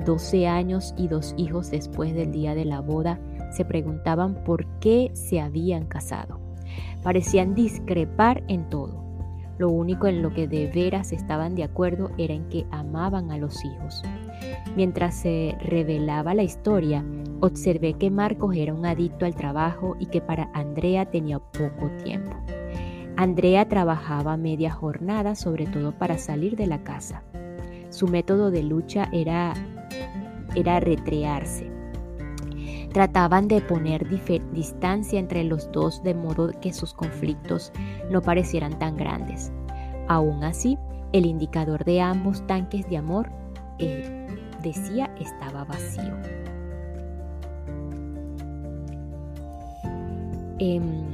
12 0.06 0.46
años 0.46 0.94
y 0.96 1.08
dos 1.08 1.34
hijos 1.36 1.72
después 1.72 2.14
del 2.14 2.30
día 2.30 2.54
de 2.54 2.64
la 2.64 2.80
boda, 2.80 3.18
se 3.50 3.64
preguntaban 3.64 4.44
por 4.44 4.64
qué 4.78 5.10
se 5.14 5.40
habían 5.40 5.86
casado. 5.86 6.38
Parecían 7.02 7.56
discrepar 7.56 8.44
en 8.46 8.70
todo. 8.70 9.02
Lo 9.58 9.70
único 9.70 10.06
en 10.06 10.22
lo 10.22 10.32
que 10.32 10.46
de 10.46 10.68
veras 10.68 11.12
estaban 11.12 11.56
de 11.56 11.64
acuerdo 11.64 12.12
era 12.16 12.32
en 12.32 12.48
que 12.48 12.64
amaban 12.70 13.32
a 13.32 13.38
los 13.38 13.62
hijos. 13.64 14.02
Mientras 14.76 15.14
se 15.14 15.56
revelaba 15.60 16.34
la 16.34 16.42
historia, 16.42 17.04
observé 17.40 17.94
que 17.94 18.10
Marcos 18.10 18.54
era 18.56 18.74
un 18.74 18.86
adicto 18.86 19.26
al 19.26 19.34
trabajo 19.34 19.96
y 19.98 20.06
que 20.06 20.20
para 20.20 20.50
Andrea 20.54 21.06
tenía 21.06 21.38
poco 21.38 21.90
tiempo. 22.02 22.36
Andrea 23.16 23.68
trabajaba 23.68 24.36
media 24.36 24.70
jornada, 24.70 25.34
sobre 25.34 25.66
todo 25.66 25.92
para 25.92 26.18
salir 26.18 26.56
de 26.56 26.66
la 26.66 26.82
casa. 26.82 27.22
Su 27.90 28.06
método 28.08 28.50
de 28.50 28.62
lucha 28.62 29.08
era, 29.12 29.52
era 30.54 30.80
retrearse, 30.80 31.70
Trataban 32.92 33.46
de 33.46 33.60
poner 33.60 34.08
distancia 34.52 35.20
entre 35.20 35.44
los 35.44 35.70
dos 35.70 36.02
de 36.02 36.14
modo 36.14 36.50
que 36.60 36.72
sus 36.72 36.92
conflictos 36.92 37.72
no 38.10 38.20
parecieran 38.20 38.78
tan 38.80 38.96
grandes. 38.96 39.52
Aún 40.08 40.42
así, 40.42 40.76
el 41.12 41.24
indicador 41.24 41.84
de 41.84 42.00
ambos 42.00 42.44
tanques 42.48 42.88
de 42.90 42.96
amor, 42.96 43.30
eh, 43.78 44.19
decía, 44.62 45.10
estaba 45.18 45.64
vacío. 45.64 46.14
Em, 50.58 51.06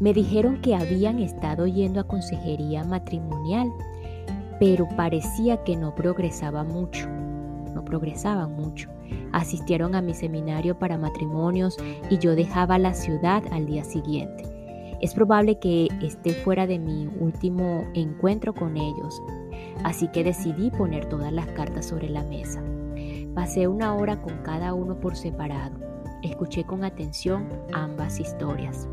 me 0.00 0.12
dijeron 0.12 0.60
que 0.60 0.74
habían 0.74 1.20
estado 1.20 1.66
yendo 1.66 2.00
a 2.00 2.04
consejería 2.04 2.84
matrimonial, 2.84 3.72
pero 4.58 4.88
parecía 4.96 5.62
que 5.64 5.76
no 5.76 5.94
progresaba 5.94 6.64
mucho, 6.64 7.08
no 7.74 7.84
progresaban 7.84 8.56
mucho. 8.56 8.90
Asistieron 9.32 9.94
a 9.94 10.02
mi 10.02 10.12
seminario 10.12 10.78
para 10.78 10.98
matrimonios 10.98 11.76
y 12.10 12.18
yo 12.18 12.34
dejaba 12.34 12.78
la 12.78 12.94
ciudad 12.94 13.42
al 13.52 13.66
día 13.66 13.84
siguiente. 13.84 14.44
Es 15.00 15.14
probable 15.14 15.58
que 15.58 15.88
esté 16.02 16.32
fuera 16.32 16.66
de 16.66 16.78
mi 16.78 17.08
último 17.20 17.84
encuentro 17.94 18.54
con 18.54 18.76
ellos, 18.76 19.22
así 19.84 20.08
que 20.08 20.24
decidí 20.24 20.70
poner 20.70 21.06
todas 21.06 21.32
las 21.32 21.46
cartas 21.48 21.86
sobre 21.86 22.08
la 22.08 22.22
mesa. 22.22 22.62
Pasé 23.34 23.68
una 23.68 23.94
hora 23.94 24.20
con 24.22 24.38
cada 24.38 24.72
uno 24.74 24.98
por 24.98 25.16
separado. 25.16 25.78
Escuché 26.22 26.64
con 26.64 26.84
atención 26.84 27.48
ambas 27.72 28.18
historias. 28.18 28.88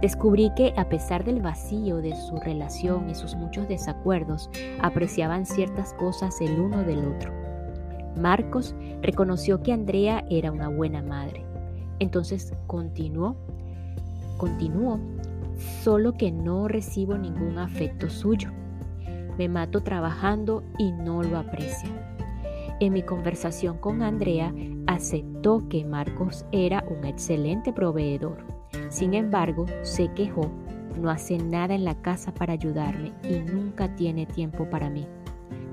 Descubrí 0.00 0.50
que 0.56 0.74
a 0.76 0.88
pesar 0.88 1.24
del 1.24 1.40
vacío 1.40 1.98
de 1.98 2.14
su 2.16 2.36
relación 2.36 3.08
y 3.08 3.14
sus 3.14 3.34
muchos 3.34 3.68
desacuerdos, 3.68 4.50
apreciaban 4.80 5.46
ciertas 5.46 5.94
cosas 5.94 6.40
el 6.40 6.60
uno 6.60 6.82
del 6.82 6.98
otro. 6.98 7.32
Marcos 8.20 8.74
reconoció 9.02 9.62
que 9.62 9.72
Andrea 9.72 10.24
era 10.30 10.50
una 10.50 10.68
buena 10.68 11.02
madre. 11.02 11.44
Entonces 11.98 12.52
continuó, 12.66 13.36
continuó, 14.36 14.98
solo 15.82 16.12
que 16.14 16.30
no 16.30 16.68
recibo 16.68 17.16
ningún 17.16 17.58
afecto 17.58 18.10
suyo. 18.10 18.50
Me 19.38 19.48
mato 19.48 19.82
trabajando 19.82 20.62
y 20.78 20.92
no 20.92 21.22
lo 21.22 21.38
aprecia. 21.38 21.90
En 22.80 22.92
mi 22.92 23.02
conversación 23.02 23.78
con 23.78 24.02
Andrea 24.02 24.52
aceptó 24.86 25.66
que 25.68 25.84
Marcos 25.84 26.44
era 26.52 26.84
un 26.88 27.04
excelente 27.06 27.72
proveedor. 27.72 28.44
Sin 28.90 29.14
embargo, 29.14 29.64
se 29.82 30.08
quejó, 30.08 30.50
no 31.00 31.10
hace 31.10 31.38
nada 31.38 31.74
en 31.74 31.84
la 31.84 31.94
casa 32.02 32.32
para 32.34 32.52
ayudarme 32.52 33.12
y 33.22 33.38
nunca 33.38 33.94
tiene 33.96 34.26
tiempo 34.26 34.68
para 34.68 34.90
mí. 34.90 35.06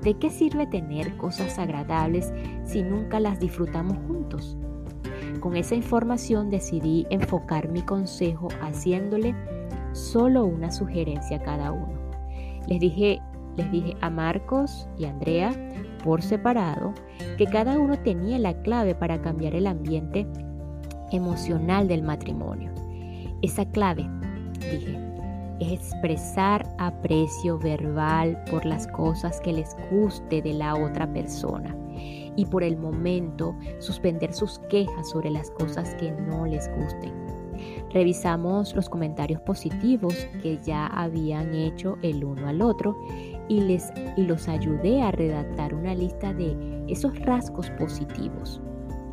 ¿De 0.02 0.14
qué 0.14 0.30
sirve 0.30 0.66
tener 0.66 1.16
cosas 1.16 1.58
agradables 1.58 2.32
si 2.64 2.82
nunca 2.82 3.20
las 3.20 3.38
disfrutamos 3.38 3.96
juntos? 4.06 4.56
Con 5.40 5.56
esa 5.56 5.74
información 5.74 6.50
decidí 6.50 7.06
enfocar 7.10 7.68
mi 7.68 7.82
consejo 7.82 8.48
haciéndole 8.62 9.34
solo 9.92 10.44
una 10.44 10.70
sugerencia 10.70 11.38
a 11.38 11.42
cada 11.42 11.72
uno. 11.72 11.94
Les 12.66 12.80
dije, 12.80 13.20
les 13.56 13.70
dije 13.70 13.96
a 14.00 14.10
Marcos 14.10 14.88
y 14.98 15.04
Andrea 15.04 15.52
por 16.02 16.22
separado 16.22 16.92
que 17.38 17.46
cada 17.46 17.78
uno 17.78 17.98
tenía 17.98 18.38
la 18.38 18.54
clave 18.62 18.94
para 18.94 19.20
cambiar 19.20 19.54
el 19.54 19.66
ambiente 19.66 20.26
emocional 21.10 21.88
del 21.88 22.02
matrimonio. 22.02 22.70
Esa 23.42 23.64
clave, 23.66 24.08
dije, 24.60 24.98
es 25.60 25.72
expresar 25.72 26.68
aprecio 26.78 27.58
verbal 27.58 28.42
por 28.50 28.64
las 28.64 28.86
cosas 28.88 29.40
que 29.40 29.52
les 29.52 29.76
guste 29.90 30.42
de 30.42 30.52
la 30.52 30.74
otra 30.74 31.10
persona 31.12 31.76
y 32.36 32.46
por 32.46 32.64
el 32.64 32.76
momento 32.76 33.54
suspender 33.78 34.32
sus 34.32 34.58
quejas 34.70 35.10
sobre 35.10 35.30
las 35.30 35.50
cosas 35.52 35.94
que 35.94 36.10
no 36.10 36.46
les 36.46 36.68
gusten. 36.76 37.23
Revisamos 37.94 38.74
los 38.74 38.88
comentarios 38.88 39.40
positivos 39.42 40.26
que 40.42 40.58
ya 40.64 40.88
habían 40.88 41.54
hecho 41.54 41.96
el 42.02 42.24
uno 42.24 42.48
al 42.48 42.60
otro 42.60 42.98
y, 43.46 43.60
les, 43.60 43.92
y 44.16 44.22
los 44.22 44.48
ayudé 44.48 45.00
a 45.00 45.12
redactar 45.12 45.72
una 45.72 45.94
lista 45.94 46.34
de 46.34 46.84
esos 46.88 47.16
rasgos 47.20 47.70
positivos. 47.78 48.60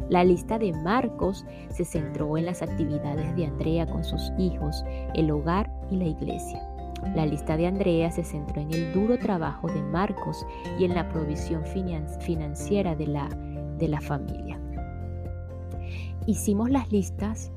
La 0.09 0.23
lista 0.23 0.57
de 0.57 0.73
Marcos 0.73 1.45
se 1.69 1.85
centró 1.85 2.37
en 2.37 2.47
las 2.47 2.63
actividades 2.63 3.35
de 3.35 3.45
Andrea 3.45 3.85
con 3.85 4.03
sus 4.03 4.31
hijos, 4.39 4.83
el 5.13 5.29
hogar 5.29 5.71
y 5.91 5.97
la 5.97 6.05
iglesia. 6.05 6.67
La 7.15 7.27
lista 7.27 7.57
de 7.57 7.67
Andrea 7.67 8.09
se 8.09 8.23
centró 8.23 8.61
en 8.61 8.73
el 8.73 8.93
duro 8.93 9.19
trabajo 9.19 9.67
de 9.67 9.81
Marcos 9.83 10.43
y 10.79 10.85
en 10.85 10.95
la 10.95 11.07
provisión 11.07 11.63
financiera 12.19 12.95
de 12.95 13.05
la, 13.05 13.29
de 13.77 13.87
la 13.87 14.01
familia. 14.01 14.59
Hicimos 16.25 16.71
las 16.71 16.91
listas 16.91 17.51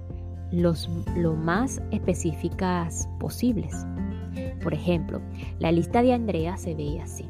los, 0.55 0.89
lo 1.17 1.35
más 1.35 1.83
específicas 1.91 3.09
posibles. 3.19 3.87
Por 4.63 4.75
ejemplo, 4.75 5.21
la 5.59 5.73
lista 5.73 6.03
de 6.03 6.13
Andrea 6.13 6.57
se 6.57 6.75
ve 6.75 7.01
así. 7.01 7.29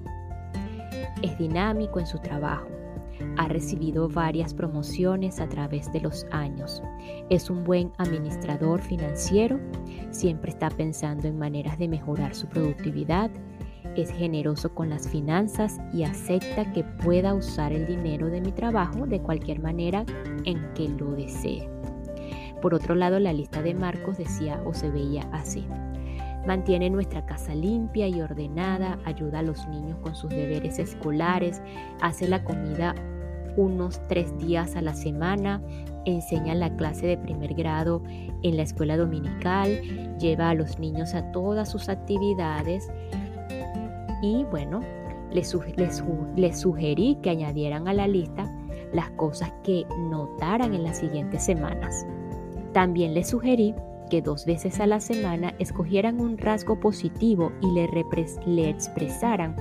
Es 1.23 1.37
dinámico 1.39 2.01
en 2.01 2.07
su 2.07 2.19
trabajo, 2.19 2.69
ha 3.37 3.49
recibido 3.49 4.09
varias 4.09 4.55
promociones 4.55 5.41
a 5.41 5.49
través 5.49 5.93
de 5.93 6.01
los 6.01 6.27
años. 6.31 6.83
Es 7.31 7.51
un 7.51 7.65
buen 7.65 7.93
administrador 7.99 8.81
financiero. 8.81 9.59
Siempre 10.11 10.51
está 10.51 10.69
pensando 10.71 11.27
en 11.29 11.39
maneras 11.39 11.79
de 11.79 11.89
mejorar 11.89 12.35
su 12.35 12.47
productividad. 12.47 13.31
Es 13.97 14.11
generoso 14.11 14.75
con 14.75 14.91
las 14.91 15.09
finanzas 15.09 15.79
y 15.93 16.03
acepta 16.03 16.73
que 16.73 16.83
pueda 16.83 17.35
usar 17.35 17.73
el 17.73 17.87
dinero 17.87 18.29
de 18.29 18.41
mi 18.41 18.53
trabajo 18.53 19.07
de 19.07 19.21
cualquier 19.21 19.61
manera 19.61 20.05
en 20.45 20.73
que 20.75 20.89
lo 20.89 21.13
desee. 21.13 21.74
Por 22.65 22.73
otro 22.73 22.95
lado, 22.95 23.19
la 23.19 23.35
lista 23.35 23.61
de 23.61 23.75
Marcos 23.75 24.17
decía 24.17 24.59
o 24.65 24.73
se 24.73 24.89
veía 24.89 25.29
así. 25.33 25.67
Mantiene 26.47 26.89
nuestra 26.89 27.27
casa 27.27 27.55
limpia 27.55 28.09
y 28.09 28.23
ordenada, 28.23 28.99
ayuda 29.05 29.41
a 29.41 29.43
los 29.43 29.69
niños 29.69 29.99
con 29.99 30.17
sus 30.17 30.31
deberes 30.31 30.79
escolares, 30.79 31.61
hace 32.01 32.27
la 32.27 32.43
comida 32.43 32.95
unos 33.59 34.01
tres 34.09 34.35
días 34.39 34.77
a 34.77 34.81
la 34.81 34.95
semana, 34.95 35.61
enseña 36.07 36.55
la 36.55 36.75
clase 36.75 37.07
de 37.07 37.19
primer 37.19 37.53
grado 37.53 38.03
en 38.43 38.57
la 38.57 38.63
escuela 38.63 38.97
dominical, 38.97 40.17
lleva 40.19 40.49
a 40.49 40.55
los 40.55 40.79
niños 40.79 41.13
a 41.13 41.33
todas 41.33 41.71
sus 41.71 41.91
actividades 41.91 42.91
y 44.23 44.45
bueno, 44.45 44.81
les, 45.35 45.51
sugerí 45.51 47.19
que 47.21 47.29
añadieran 47.29 47.89
a 47.89 47.93
la 47.93 48.09
lista 48.09 48.51
las 48.95 49.11
cosas 49.11 49.53
que 49.65 49.85
notaran 50.09 50.73
en 50.73 50.83
las 50.83 50.97
siguientes 50.97 51.43
semanas. 51.43 52.07
También 52.75 53.15
les 53.15 53.29
sugerí 53.29 53.73
que 54.11 54.21
dos 54.21 54.45
veces 54.45 54.81
a 54.81 54.87
la 54.87 55.01
semana 55.01 55.55
escogieran 55.59 56.21
un 56.21 56.37
rasgo 56.37 56.79
positivo 56.81 57.53
y 57.63 57.71
le, 57.71 57.89
le 58.47 58.69
expresaran 58.69 59.57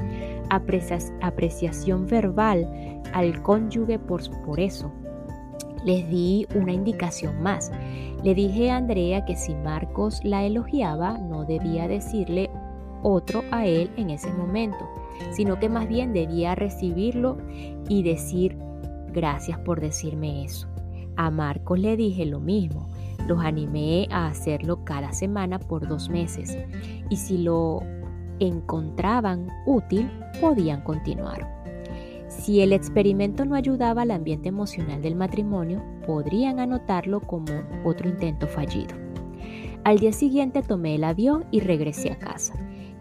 apreciación 0.49 2.07
verbal 2.07 3.01
al 3.13 3.41
cónyuge 3.43 3.99
por, 3.99 4.21
por 4.43 4.59
eso. 4.59 4.91
Les 5.85 6.09
di 6.09 6.47
una 6.55 6.73
indicación 6.73 7.41
más. 7.41 7.71
Le 8.23 8.33
dije 8.33 8.71
a 8.71 8.77
Andrea 8.77 9.25
que 9.25 9.35
si 9.35 9.53
Marcos 9.53 10.19
la 10.23 10.43
elogiaba, 10.43 11.17
no 11.19 11.45
debía 11.45 11.87
decirle 11.87 12.49
otro 13.03 13.43
a 13.51 13.67
él 13.67 13.91
en 13.95 14.09
ese 14.09 14.31
momento, 14.33 14.89
sino 15.31 15.59
que 15.59 15.69
más 15.69 15.87
bien 15.87 16.13
debía 16.13 16.55
recibirlo 16.55 17.37
y 17.89 18.01
decir 18.01 18.57
gracias 19.11 19.59
por 19.59 19.81
decirme 19.81 20.43
eso. 20.45 20.72
A 21.15 21.29
Marcos 21.29 21.79
le 21.79 21.95
dije 21.97 22.25
lo 22.25 22.39
mismo. 22.39 22.89
Los 23.27 23.43
animé 23.43 24.07
a 24.11 24.27
hacerlo 24.27 24.83
cada 24.83 25.13
semana 25.13 25.59
por 25.59 25.87
dos 25.87 26.09
meses 26.09 26.57
y 27.09 27.15
si 27.15 27.37
lo 27.37 27.81
encontraban 28.39 29.47
útil, 29.65 30.09
podían 30.41 30.81
continuar. 30.81 31.63
Si 32.27 32.61
el 32.61 32.73
experimento 32.73 33.45
no 33.45 33.55
ayudaba 33.55 34.01
al 34.01 34.11
ambiente 34.11 34.49
emocional 34.49 35.01
del 35.01 35.15
matrimonio, 35.15 35.81
podrían 36.05 36.59
anotarlo 36.59 37.21
como 37.21 37.53
otro 37.85 38.09
intento 38.09 38.47
fallido. 38.47 38.95
Al 39.83 39.99
día 39.99 40.11
siguiente 40.13 40.61
tomé 40.61 40.95
el 40.95 41.03
avión 41.03 41.45
y 41.51 41.59
regresé 41.59 42.11
a 42.11 42.17
casa. 42.17 42.53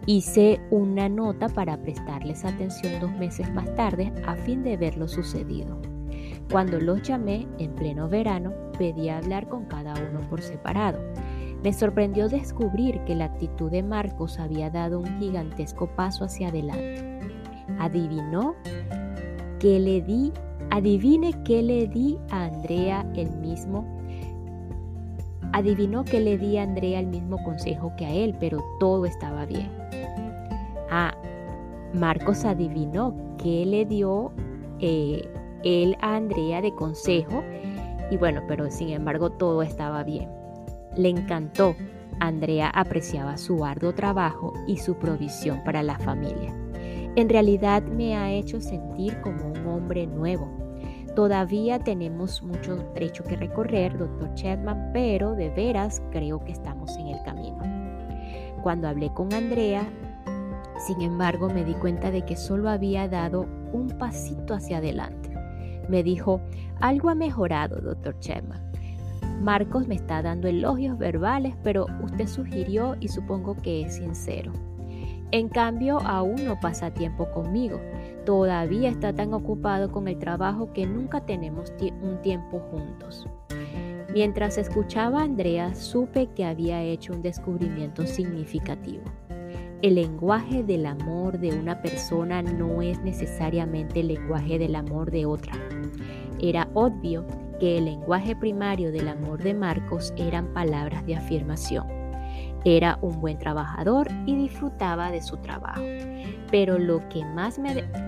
Hice 0.05 0.59
una 0.69 1.09
nota 1.09 1.47
para 1.49 1.81
prestarles 1.81 2.45
atención 2.45 2.99
dos 2.99 3.11
meses 3.13 3.51
más 3.53 3.73
tarde 3.75 4.11
a 4.25 4.35
fin 4.35 4.63
de 4.63 4.77
ver 4.77 4.97
lo 4.97 5.07
sucedido. 5.07 5.92
Cuando 6.53 6.79
los 6.79 7.01
llamé 7.01 7.47
en 7.57 7.73
pleno 7.73 8.07
verano, 8.07 8.53
pedí 8.77 9.09
hablar 9.09 9.49
con 9.49 9.65
cada 9.65 9.95
uno 9.95 10.19
por 10.29 10.39
separado. 10.39 10.99
Me 11.63 11.73
sorprendió 11.73 12.29
descubrir 12.29 12.99
que 13.05 13.15
la 13.15 13.25
actitud 13.25 13.71
de 13.71 13.81
Marcos 13.81 14.37
había 14.37 14.69
dado 14.69 14.99
un 14.99 15.19
gigantesco 15.19 15.87
paso 15.87 16.25
hacia 16.25 16.49
adelante. 16.49 17.21
Adivinó 17.79 18.53
que 19.59 19.79
le 19.79 20.03
di, 20.03 20.31
adivine 20.69 21.33
qué 21.43 21.63
le 21.63 21.87
di 21.87 22.19
a 22.29 22.43
Andrea 22.43 23.03
el 23.15 23.31
mismo. 23.37 23.87
Adivinó 25.53 26.05
que 26.05 26.19
le 26.19 26.37
di 26.37 26.59
a 26.59 26.63
Andrea 26.63 26.99
el 26.99 27.07
mismo 27.07 27.43
consejo 27.43 27.93
que 27.97 28.05
a 28.05 28.11
él, 28.11 28.35
pero 28.39 28.63
todo 28.79 29.07
estaba 29.07 29.47
bien. 29.47 29.71
Ah, 30.91 31.15
Marcos 31.95 32.45
adivinó 32.45 33.15
qué 33.39 33.65
le 33.65 33.87
dio 33.87 34.31
eh, 34.79 35.27
él 35.63 35.97
a 36.01 36.15
Andrea 36.15 36.61
de 36.61 36.73
consejo 36.73 37.43
y 38.11 38.17
bueno, 38.17 38.41
pero 38.47 38.69
sin 38.69 38.89
embargo 38.89 39.31
todo 39.31 39.61
estaba 39.63 40.03
bien. 40.03 40.29
Le 40.95 41.09
encantó. 41.09 41.75
Andrea 42.19 42.69
apreciaba 42.69 43.37
su 43.37 43.65
arduo 43.65 43.93
trabajo 43.93 44.53
y 44.67 44.77
su 44.77 44.95
provisión 44.95 45.63
para 45.63 45.81
la 45.81 45.97
familia. 45.97 46.53
En 47.15 47.27
realidad 47.27 47.83
me 47.83 48.15
ha 48.15 48.31
hecho 48.31 48.61
sentir 48.61 49.19
como 49.21 49.47
un 49.47 49.65
hombre 49.67 50.05
nuevo. 50.05 50.47
Todavía 51.15 51.79
tenemos 51.79 52.41
mucho 52.43 52.77
trecho 52.93 53.23
que 53.23 53.35
recorrer, 53.35 53.97
doctor 53.97 54.33
Chapman, 54.35 54.91
pero 54.93 55.33
de 55.33 55.49
veras 55.49 56.01
creo 56.11 56.43
que 56.43 56.51
estamos 56.51 56.95
en 56.97 57.07
el 57.07 57.23
camino. 57.23 57.59
Cuando 58.61 58.87
hablé 58.87 59.11
con 59.13 59.33
Andrea, 59.33 59.87
sin 60.77 61.01
embargo, 61.01 61.49
me 61.49 61.63
di 61.63 61.73
cuenta 61.73 62.11
de 62.11 62.23
que 62.25 62.35
solo 62.35 62.69
había 62.69 63.07
dado 63.07 63.47
un 63.71 63.89
pasito 63.99 64.53
hacia 64.53 64.77
adelante. 64.77 65.32
Me 65.89 66.03
dijo, 66.03 66.41
algo 66.79 67.09
ha 67.09 67.15
mejorado, 67.15 67.81
doctor 67.81 68.19
Chapman. 68.19 68.61
Marcos 69.41 69.87
me 69.87 69.95
está 69.95 70.21
dando 70.21 70.47
elogios 70.47 70.97
verbales, 70.97 71.55
pero 71.63 71.87
usted 72.01 72.27
sugirió 72.27 72.95
y 72.99 73.09
supongo 73.09 73.55
que 73.55 73.81
es 73.81 73.95
sincero. 73.95 74.53
En 75.31 75.49
cambio, 75.49 75.99
aún 75.99 76.45
no 76.45 76.59
pasa 76.59 76.91
tiempo 76.91 77.29
conmigo. 77.31 77.81
Todavía 78.23 78.89
está 78.89 79.13
tan 79.13 79.33
ocupado 79.33 79.91
con 79.91 80.07
el 80.07 80.19
trabajo 80.19 80.71
que 80.73 80.85
nunca 80.85 81.25
tenemos 81.25 81.73
un 82.01 82.21
tiempo 82.21 82.59
juntos. 82.59 83.27
Mientras 84.13 84.59
escuchaba 84.59 85.21
a 85.21 85.23
Andrea, 85.23 85.73
supe 85.73 86.27
que 86.27 86.45
había 86.45 86.83
hecho 86.83 87.13
un 87.13 87.23
descubrimiento 87.23 88.05
significativo. 88.05 89.03
El 89.83 89.95
lenguaje 89.95 90.63
del 90.63 90.85
amor 90.85 91.39
de 91.39 91.49
una 91.49 91.81
persona 91.81 92.41
no 92.41 92.81
es 92.81 93.01
necesariamente 93.01 93.99
el 93.99 94.07
lenguaje 94.07 94.57
del 94.57 94.75
amor 94.75 95.11
de 95.11 95.25
otra. 95.25 95.55
Era 96.41 96.69
obvio 96.73 97.27
que 97.59 97.79
el 97.79 97.83
lenguaje 97.83 98.33
primario 98.33 98.93
del 98.93 99.09
amor 99.09 99.43
de 99.43 99.53
Marcos 99.53 100.13
eran 100.15 100.53
palabras 100.53 101.05
de 101.05 101.17
afirmación. 101.17 101.85
Era 102.63 102.97
un 103.01 103.19
buen 103.19 103.37
trabajador 103.37 104.07
y 104.25 104.37
disfrutaba 104.37 105.11
de 105.11 105.21
su 105.21 105.35
trabajo. 105.35 105.81
Pero 106.49 106.79
lo 106.79 107.05
que 107.09 107.25
más, 107.25 107.59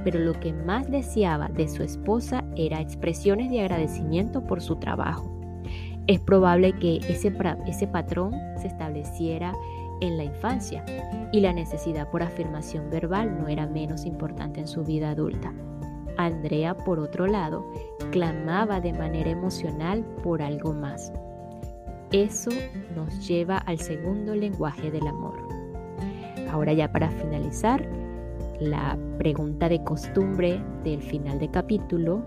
pero 0.06 0.20
lo 0.20 0.40
que 0.40 0.54
más 0.54 0.90
deseaba 0.90 1.50
de 1.50 1.68
su 1.68 1.84
esposa 1.84 2.46
era 2.56 2.80
expresiones 2.80 3.52
de 3.52 3.60
agradecimiento 3.60 4.46
por 4.46 4.62
su 4.62 4.78
trabajo. 4.78 5.30
Es 6.08 6.22
probable 6.22 6.72
que 6.72 7.00
ese, 7.10 7.34
ese 7.68 7.88
patrón 7.88 8.32
se 8.62 8.68
estableciera 8.68 9.52
en 10.02 10.18
la 10.18 10.24
infancia 10.24 10.84
y 11.32 11.40
la 11.40 11.54
necesidad 11.54 12.10
por 12.10 12.24
afirmación 12.24 12.90
verbal 12.90 13.38
no 13.40 13.48
era 13.48 13.68
menos 13.68 14.06
importante 14.06 14.60
en 14.60 14.68
su 14.68 14.84
vida 14.84 15.12
adulta. 15.12 15.54
Andrea, 16.18 16.76
por 16.76 17.00
otro 17.00 17.28
lado, 17.28 17.66
clamaba 18.12 18.80
de 18.80 18.94
manera 18.94 19.30
emocional 19.30 20.04
por 20.24 20.42
algo 20.42 20.74
más. 20.74 21.12
Eso 22.12 22.52
nos 22.96 23.28
lleva 23.28 23.58
al 23.58 23.80
segundo 23.80 24.36
lenguaje 24.36 24.92
del 24.92 25.08
amor. 25.08 25.36
Ahora 26.50 26.72
ya 26.74 26.92
para 26.92 27.10
finalizar, 27.10 27.86
la 28.60 28.98
pregunta 29.18 29.68
de 29.68 29.84
costumbre 29.84 30.62
del 30.84 31.02
final 31.02 31.40
de 31.40 31.50
capítulo 31.50 32.24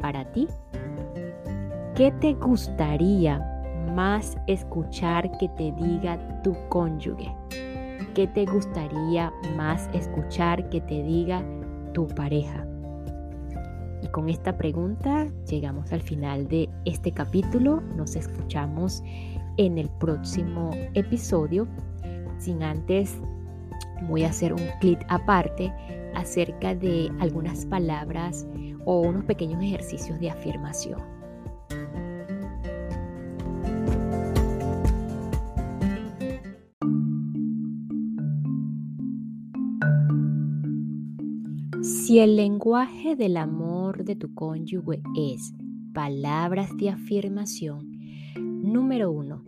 para 0.00 0.30
ti. 0.32 0.48
¿Qué 1.94 2.12
te 2.12 2.34
gustaría 2.34 3.49
más 3.94 4.36
escuchar 4.46 5.30
que 5.38 5.48
te 5.50 5.72
diga 5.72 6.42
tu 6.42 6.56
cónyuge? 6.68 7.34
¿Qué 8.14 8.26
te 8.26 8.44
gustaría 8.44 9.32
más 9.56 9.88
escuchar 9.92 10.68
que 10.70 10.80
te 10.80 11.02
diga 11.02 11.42
tu 11.92 12.06
pareja? 12.08 12.66
Y 14.02 14.08
con 14.08 14.28
esta 14.28 14.56
pregunta 14.56 15.28
llegamos 15.48 15.92
al 15.92 16.00
final 16.00 16.48
de 16.48 16.68
este 16.84 17.12
capítulo. 17.12 17.80
Nos 17.96 18.16
escuchamos 18.16 19.02
en 19.56 19.78
el 19.78 19.88
próximo 19.88 20.70
episodio. 20.94 21.68
Sin 22.38 22.62
antes, 22.62 23.16
voy 24.08 24.24
a 24.24 24.30
hacer 24.30 24.54
un 24.54 24.66
clip 24.80 24.98
aparte 25.08 25.72
acerca 26.14 26.74
de 26.74 27.12
algunas 27.20 27.66
palabras 27.66 28.46
o 28.86 29.00
unos 29.00 29.24
pequeños 29.24 29.62
ejercicios 29.62 30.18
de 30.18 30.30
afirmación. 30.30 31.19
Si 42.10 42.18
el 42.18 42.34
lenguaje 42.34 43.14
del 43.14 43.36
amor 43.36 44.02
de 44.02 44.16
tu 44.16 44.34
cónyuge 44.34 45.00
es 45.16 45.54
palabras 45.94 46.76
de 46.76 46.90
afirmación, 46.90 48.00
número 48.36 49.12
uno, 49.12 49.44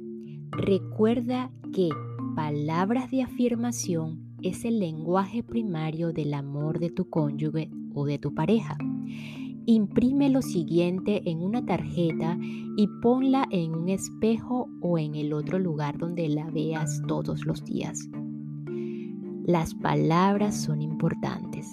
recuerda 0.52 1.50
que 1.72 1.88
palabras 2.36 3.10
de 3.10 3.24
afirmación 3.24 4.36
es 4.42 4.64
el 4.64 4.78
lenguaje 4.78 5.42
primario 5.42 6.12
del 6.12 6.34
amor 6.34 6.78
de 6.78 6.90
tu 6.90 7.10
cónyuge 7.10 7.68
o 7.96 8.06
de 8.06 8.20
tu 8.20 8.32
pareja. 8.32 8.78
Imprime 9.66 10.30
lo 10.30 10.40
siguiente 10.40 11.28
en 11.28 11.42
una 11.42 11.66
tarjeta 11.66 12.38
y 12.76 12.86
ponla 13.02 13.44
en 13.50 13.74
un 13.74 13.88
espejo 13.88 14.68
o 14.80 14.98
en 14.98 15.16
el 15.16 15.32
otro 15.32 15.58
lugar 15.58 15.98
donde 15.98 16.28
la 16.28 16.48
veas 16.48 17.02
todos 17.08 17.44
los 17.44 17.64
días. 17.64 18.08
Las 19.44 19.74
palabras 19.74 20.62
son 20.62 20.80
importantes. 20.80 21.68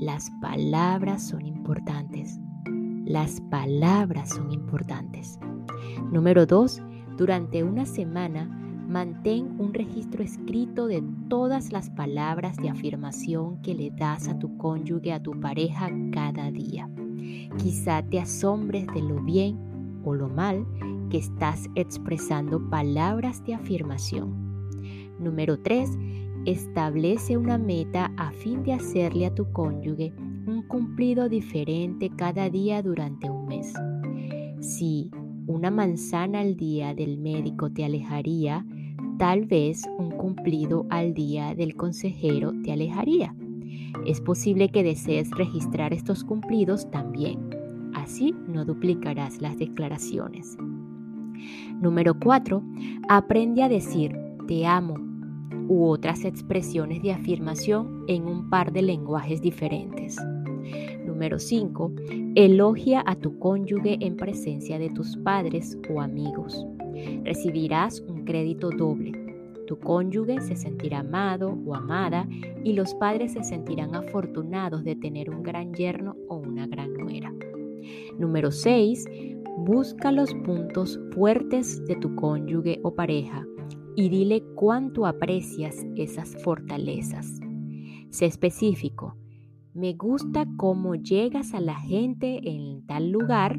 Las 0.00 0.30
palabras 0.40 1.26
son 1.26 1.44
importantes. 1.44 2.38
Las 3.04 3.40
palabras 3.40 4.30
son 4.30 4.52
importantes. 4.52 5.40
Número 6.12 6.46
dos, 6.46 6.80
durante 7.16 7.64
una 7.64 7.84
semana, 7.84 8.44
mantén 8.88 9.56
un 9.58 9.74
registro 9.74 10.22
escrito 10.22 10.86
de 10.86 11.02
todas 11.28 11.72
las 11.72 11.90
palabras 11.90 12.56
de 12.58 12.70
afirmación 12.70 13.60
que 13.60 13.74
le 13.74 13.90
das 13.90 14.28
a 14.28 14.38
tu 14.38 14.56
cónyuge, 14.56 15.12
a 15.12 15.20
tu 15.20 15.32
pareja 15.40 15.90
cada 16.12 16.52
día. 16.52 16.88
Quizá 17.56 18.00
te 18.02 18.20
asombres 18.20 18.86
de 18.94 19.02
lo 19.02 19.20
bien 19.24 20.00
o 20.04 20.14
lo 20.14 20.28
mal 20.28 20.64
que 21.10 21.18
estás 21.18 21.68
expresando 21.74 22.70
palabras 22.70 23.44
de 23.44 23.54
afirmación. 23.54 24.48
Número 25.18 25.58
3. 25.58 25.90
Establece 26.44 27.36
una 27.36 27.58
meta 27.58 28.12
a 28.16 28.30
fin 28.30 28.62
de 28.62 28.72
hacerle 28.72 29.26
a 29.26 29.34
tu 29.34 29.50
cónyuge 29.52 30.12
un 30.46 30.62
cumplido 30.62 31.28
diferente 31.28 32.10
cada 32.16 32.48
día 32.48 32.82
durante 32.82 33.28
un 33.28 33.46
mes. 33.46 33.72
Si 34.60 35.10
una 35.46 35.70
manzana 35.70 36.40
al 36.40 36.56
día 36.56 36.94
del 36.94 37.18
médico 37.18 37.70
te 37.70 37.84
alejaría, 37.84 38.64
tal 39.18 39.44
vez 39.44 39.82
un 39.98 40.10
cumplido 40.10 40.86
al 40.90 41.12
día 41.12 41.54
del 41.54 41.74
consejero 41.76 42.52
te 42.62 42.72
alejaría. 42.72 43.34
Es 44.06 44.20
posible 44.20 44.70
que 44.70 44.82
desees 44.82 45.30
registrar 45.32 45.92
estos 45.92 46.24
cumplidos 46.24 46.90
también. 46.90 47.38
Así 47.94 48.34
no 48.46 48.64
duplicarás 48.64 49.40
las 49.42 49.58
declaraciones. 49.58 50.56
Número 51.80 52.18
4. 52.18 52.62
Aprende 53.08 53.62
a 53.62 53.68
decir 53.68 54.16
te 54.46 54.66
amo 54.66 55.07
u 55.68 55.86
otras 55.86 56.24
expresiones 56.24 57.02
de 57.02 57.12
afirmación 57.12 58.04
en 58.08 58.26
un 58.26 58.50
par 58.50 58.72
de 58.72 58.82
lenguajes 58.82 59.40
diferentes. 59.40 60.16
Número 61.04 61.38
5. 61.38 61.92
Elogia 62.34 63.02
a 63.06 63.14
tu 63.16 63.38
cónyuge 63.38 63.98
en 64.00 64.16
presencia 64.16 64.78
de 64.78 64.90
tus 64.90 65.16
padres 65.18 65.78
o 65.92 66.00
amigos. 66.00 66.66
Recibirás 67.24 68.00
un 68.08 68.24
crédito 68.24 68.70
doble. 68.70 69.12
Tu 69.66 69.78
cónyuge 69.78 70.40
se 70.40 70.56
sentirá 70.56 71.00
amado 71.00 71.58
o 71.66 71.74
amada 71.74 72.26
y 72.64 72.72
los 72.72 72.94
padres 72.94 73.32
se 73.32 73.44
sentirán 73.44 73.94
afortunados 73.94 74.82
de 74.84 74.96
tener 74.96 75.28
un 75.28 75.42
gran 75.42 75.74
yerno 75.74 76.16
o 76.28 76.36
una 76.36 76.66
gran 76.66 76.94
nuera. 76.94 77.32
Número 78.18 78.50
6. 78.50 79.04
Busca 79.58 80.12
los 80.12 80.32
puntos 80.34 80.98
fuertes 81.12 81.84
de 81.86 81.96
tu 81.96 82.14
cónyuge 82.14 82.80
o 82.82 82.94
pareja 82.94 83.46
y 83.98 84.10
dile 84.10 84.44
cuánto 84.54 85.06
aprecias 85.06 85.84
esas 85.96 86.40
fortalezas. 86.44 87.40
Sé 88.10 88.26
específico. 88.26 89.16
Me 89.74 89.94
gusta 89.94 90.46
cómo 90.56 90.94
llegas 90.94 91.52
a 91.52 91.58
la 91.58 91.74
gente 91.74 92.48
en 92.48 92.86
tal 92.86 93.10
lugar 93.10 93.58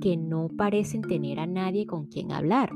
que 0.00 0.16
no 0.16 0.48
parecen 0.56 1.02
tener 1.02 1.40
a 1.40 1.48
nadie 1.48 1.86
con 1.86 2.06
quien 2.06 2.30
hablar. 2.30 2.70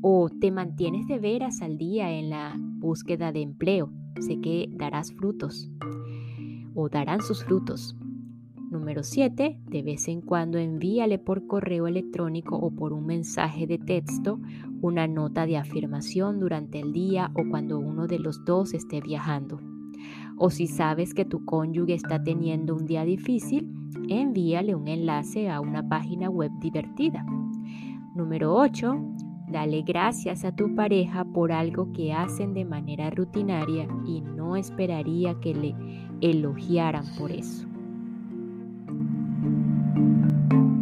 O 0.00 0.30
te 0.30 0.50
mantienes 0.50 1.06
de 1.08 1.18
veras 1.18 1.60
al 1.60 1.76
día 1.76 2.10
en 2.10 2.30
la 2.30 2.56
búsqueda 2.58 3.32
de 3.32 3.42
empleo. 3.42 3.92
Sé 4.20 4.40
que 4.40 4.66
darás 4.72 5.12
frutos 5.12 5.70
o 6.74 6.88
darán 6.88 7.20
sus 7.20 7.44
frutos. 7.44 7.94
Número 8.70 9.02
7. 9.02 9.58
De 9.66 9.82
vez 9.82 10.06
en 10.06 10.20
cuando 10.20 10.56
envíale 10.56 11.18
por 11.18 11.48
correo 11.48 11.88
electrónico 11.88 12.54
o 12.54 12.70
por 12.70 12.92
un 12.92 13.04
mensaje 13.04 13.66
de 13.66 13.78
texto 13.78 14.38
una 14.80 15.08
nota 15.08 15.44
de 15.44 15.56
afirmación 15.56 16.38
durante 16.38 16.78
el 16.78 16.92
día 16.92 17.32
o 17.34 17.42
cuando 17.50 17.80
uno 17.80 18.06
de 18.06 18.20
los 18.20 18.44
dos 18.44 18.72
esté 18.72 19.00
viajando. 19.00 19.60
O 20.36 20.50
si 20.50 20.68
sabes 20.68 21.14
que 21.14 21.24
tu 21.24 21.44
cónyuge 21.44 21.94
está 21.94 22.22
teniendo 22.22 22.76
un 22.76 22.86
día 22.86 23.04
difícil, 23.04 23.68
envíale 24.08 24.76
un 24.76 24.86
enlace 24.86 25.50
a 25.50 25.60
una 25.60 25.88
página 25.88 26.30
web 26.30 26.52
divertida. 26.60 27.26
Número 28.14 28.54
8. 28.54 28.94
Dale 29.48 29.82
gracias 29.82 30.44
a 30.44 30.54
tu 30.54 30.76
pareja 30.76 31.24
por 31.24 31.50
algo 31.50 31.92
que 31.92 32.12
hacen 32.12 32.54
de 32.54 32.64
manera 32.64 33.10
rutinaria 33.10 33.88
y 34.06 34.20
no 34.20 34.54
esperaría 34.54 35.34
que 35.40 35.54
le 35.56 35.74
elogiaran 36.20 37.04
por 37.18 37.32
eso. 37.32 37.69
Thank 40.00 40.52
you. 40.52 40.79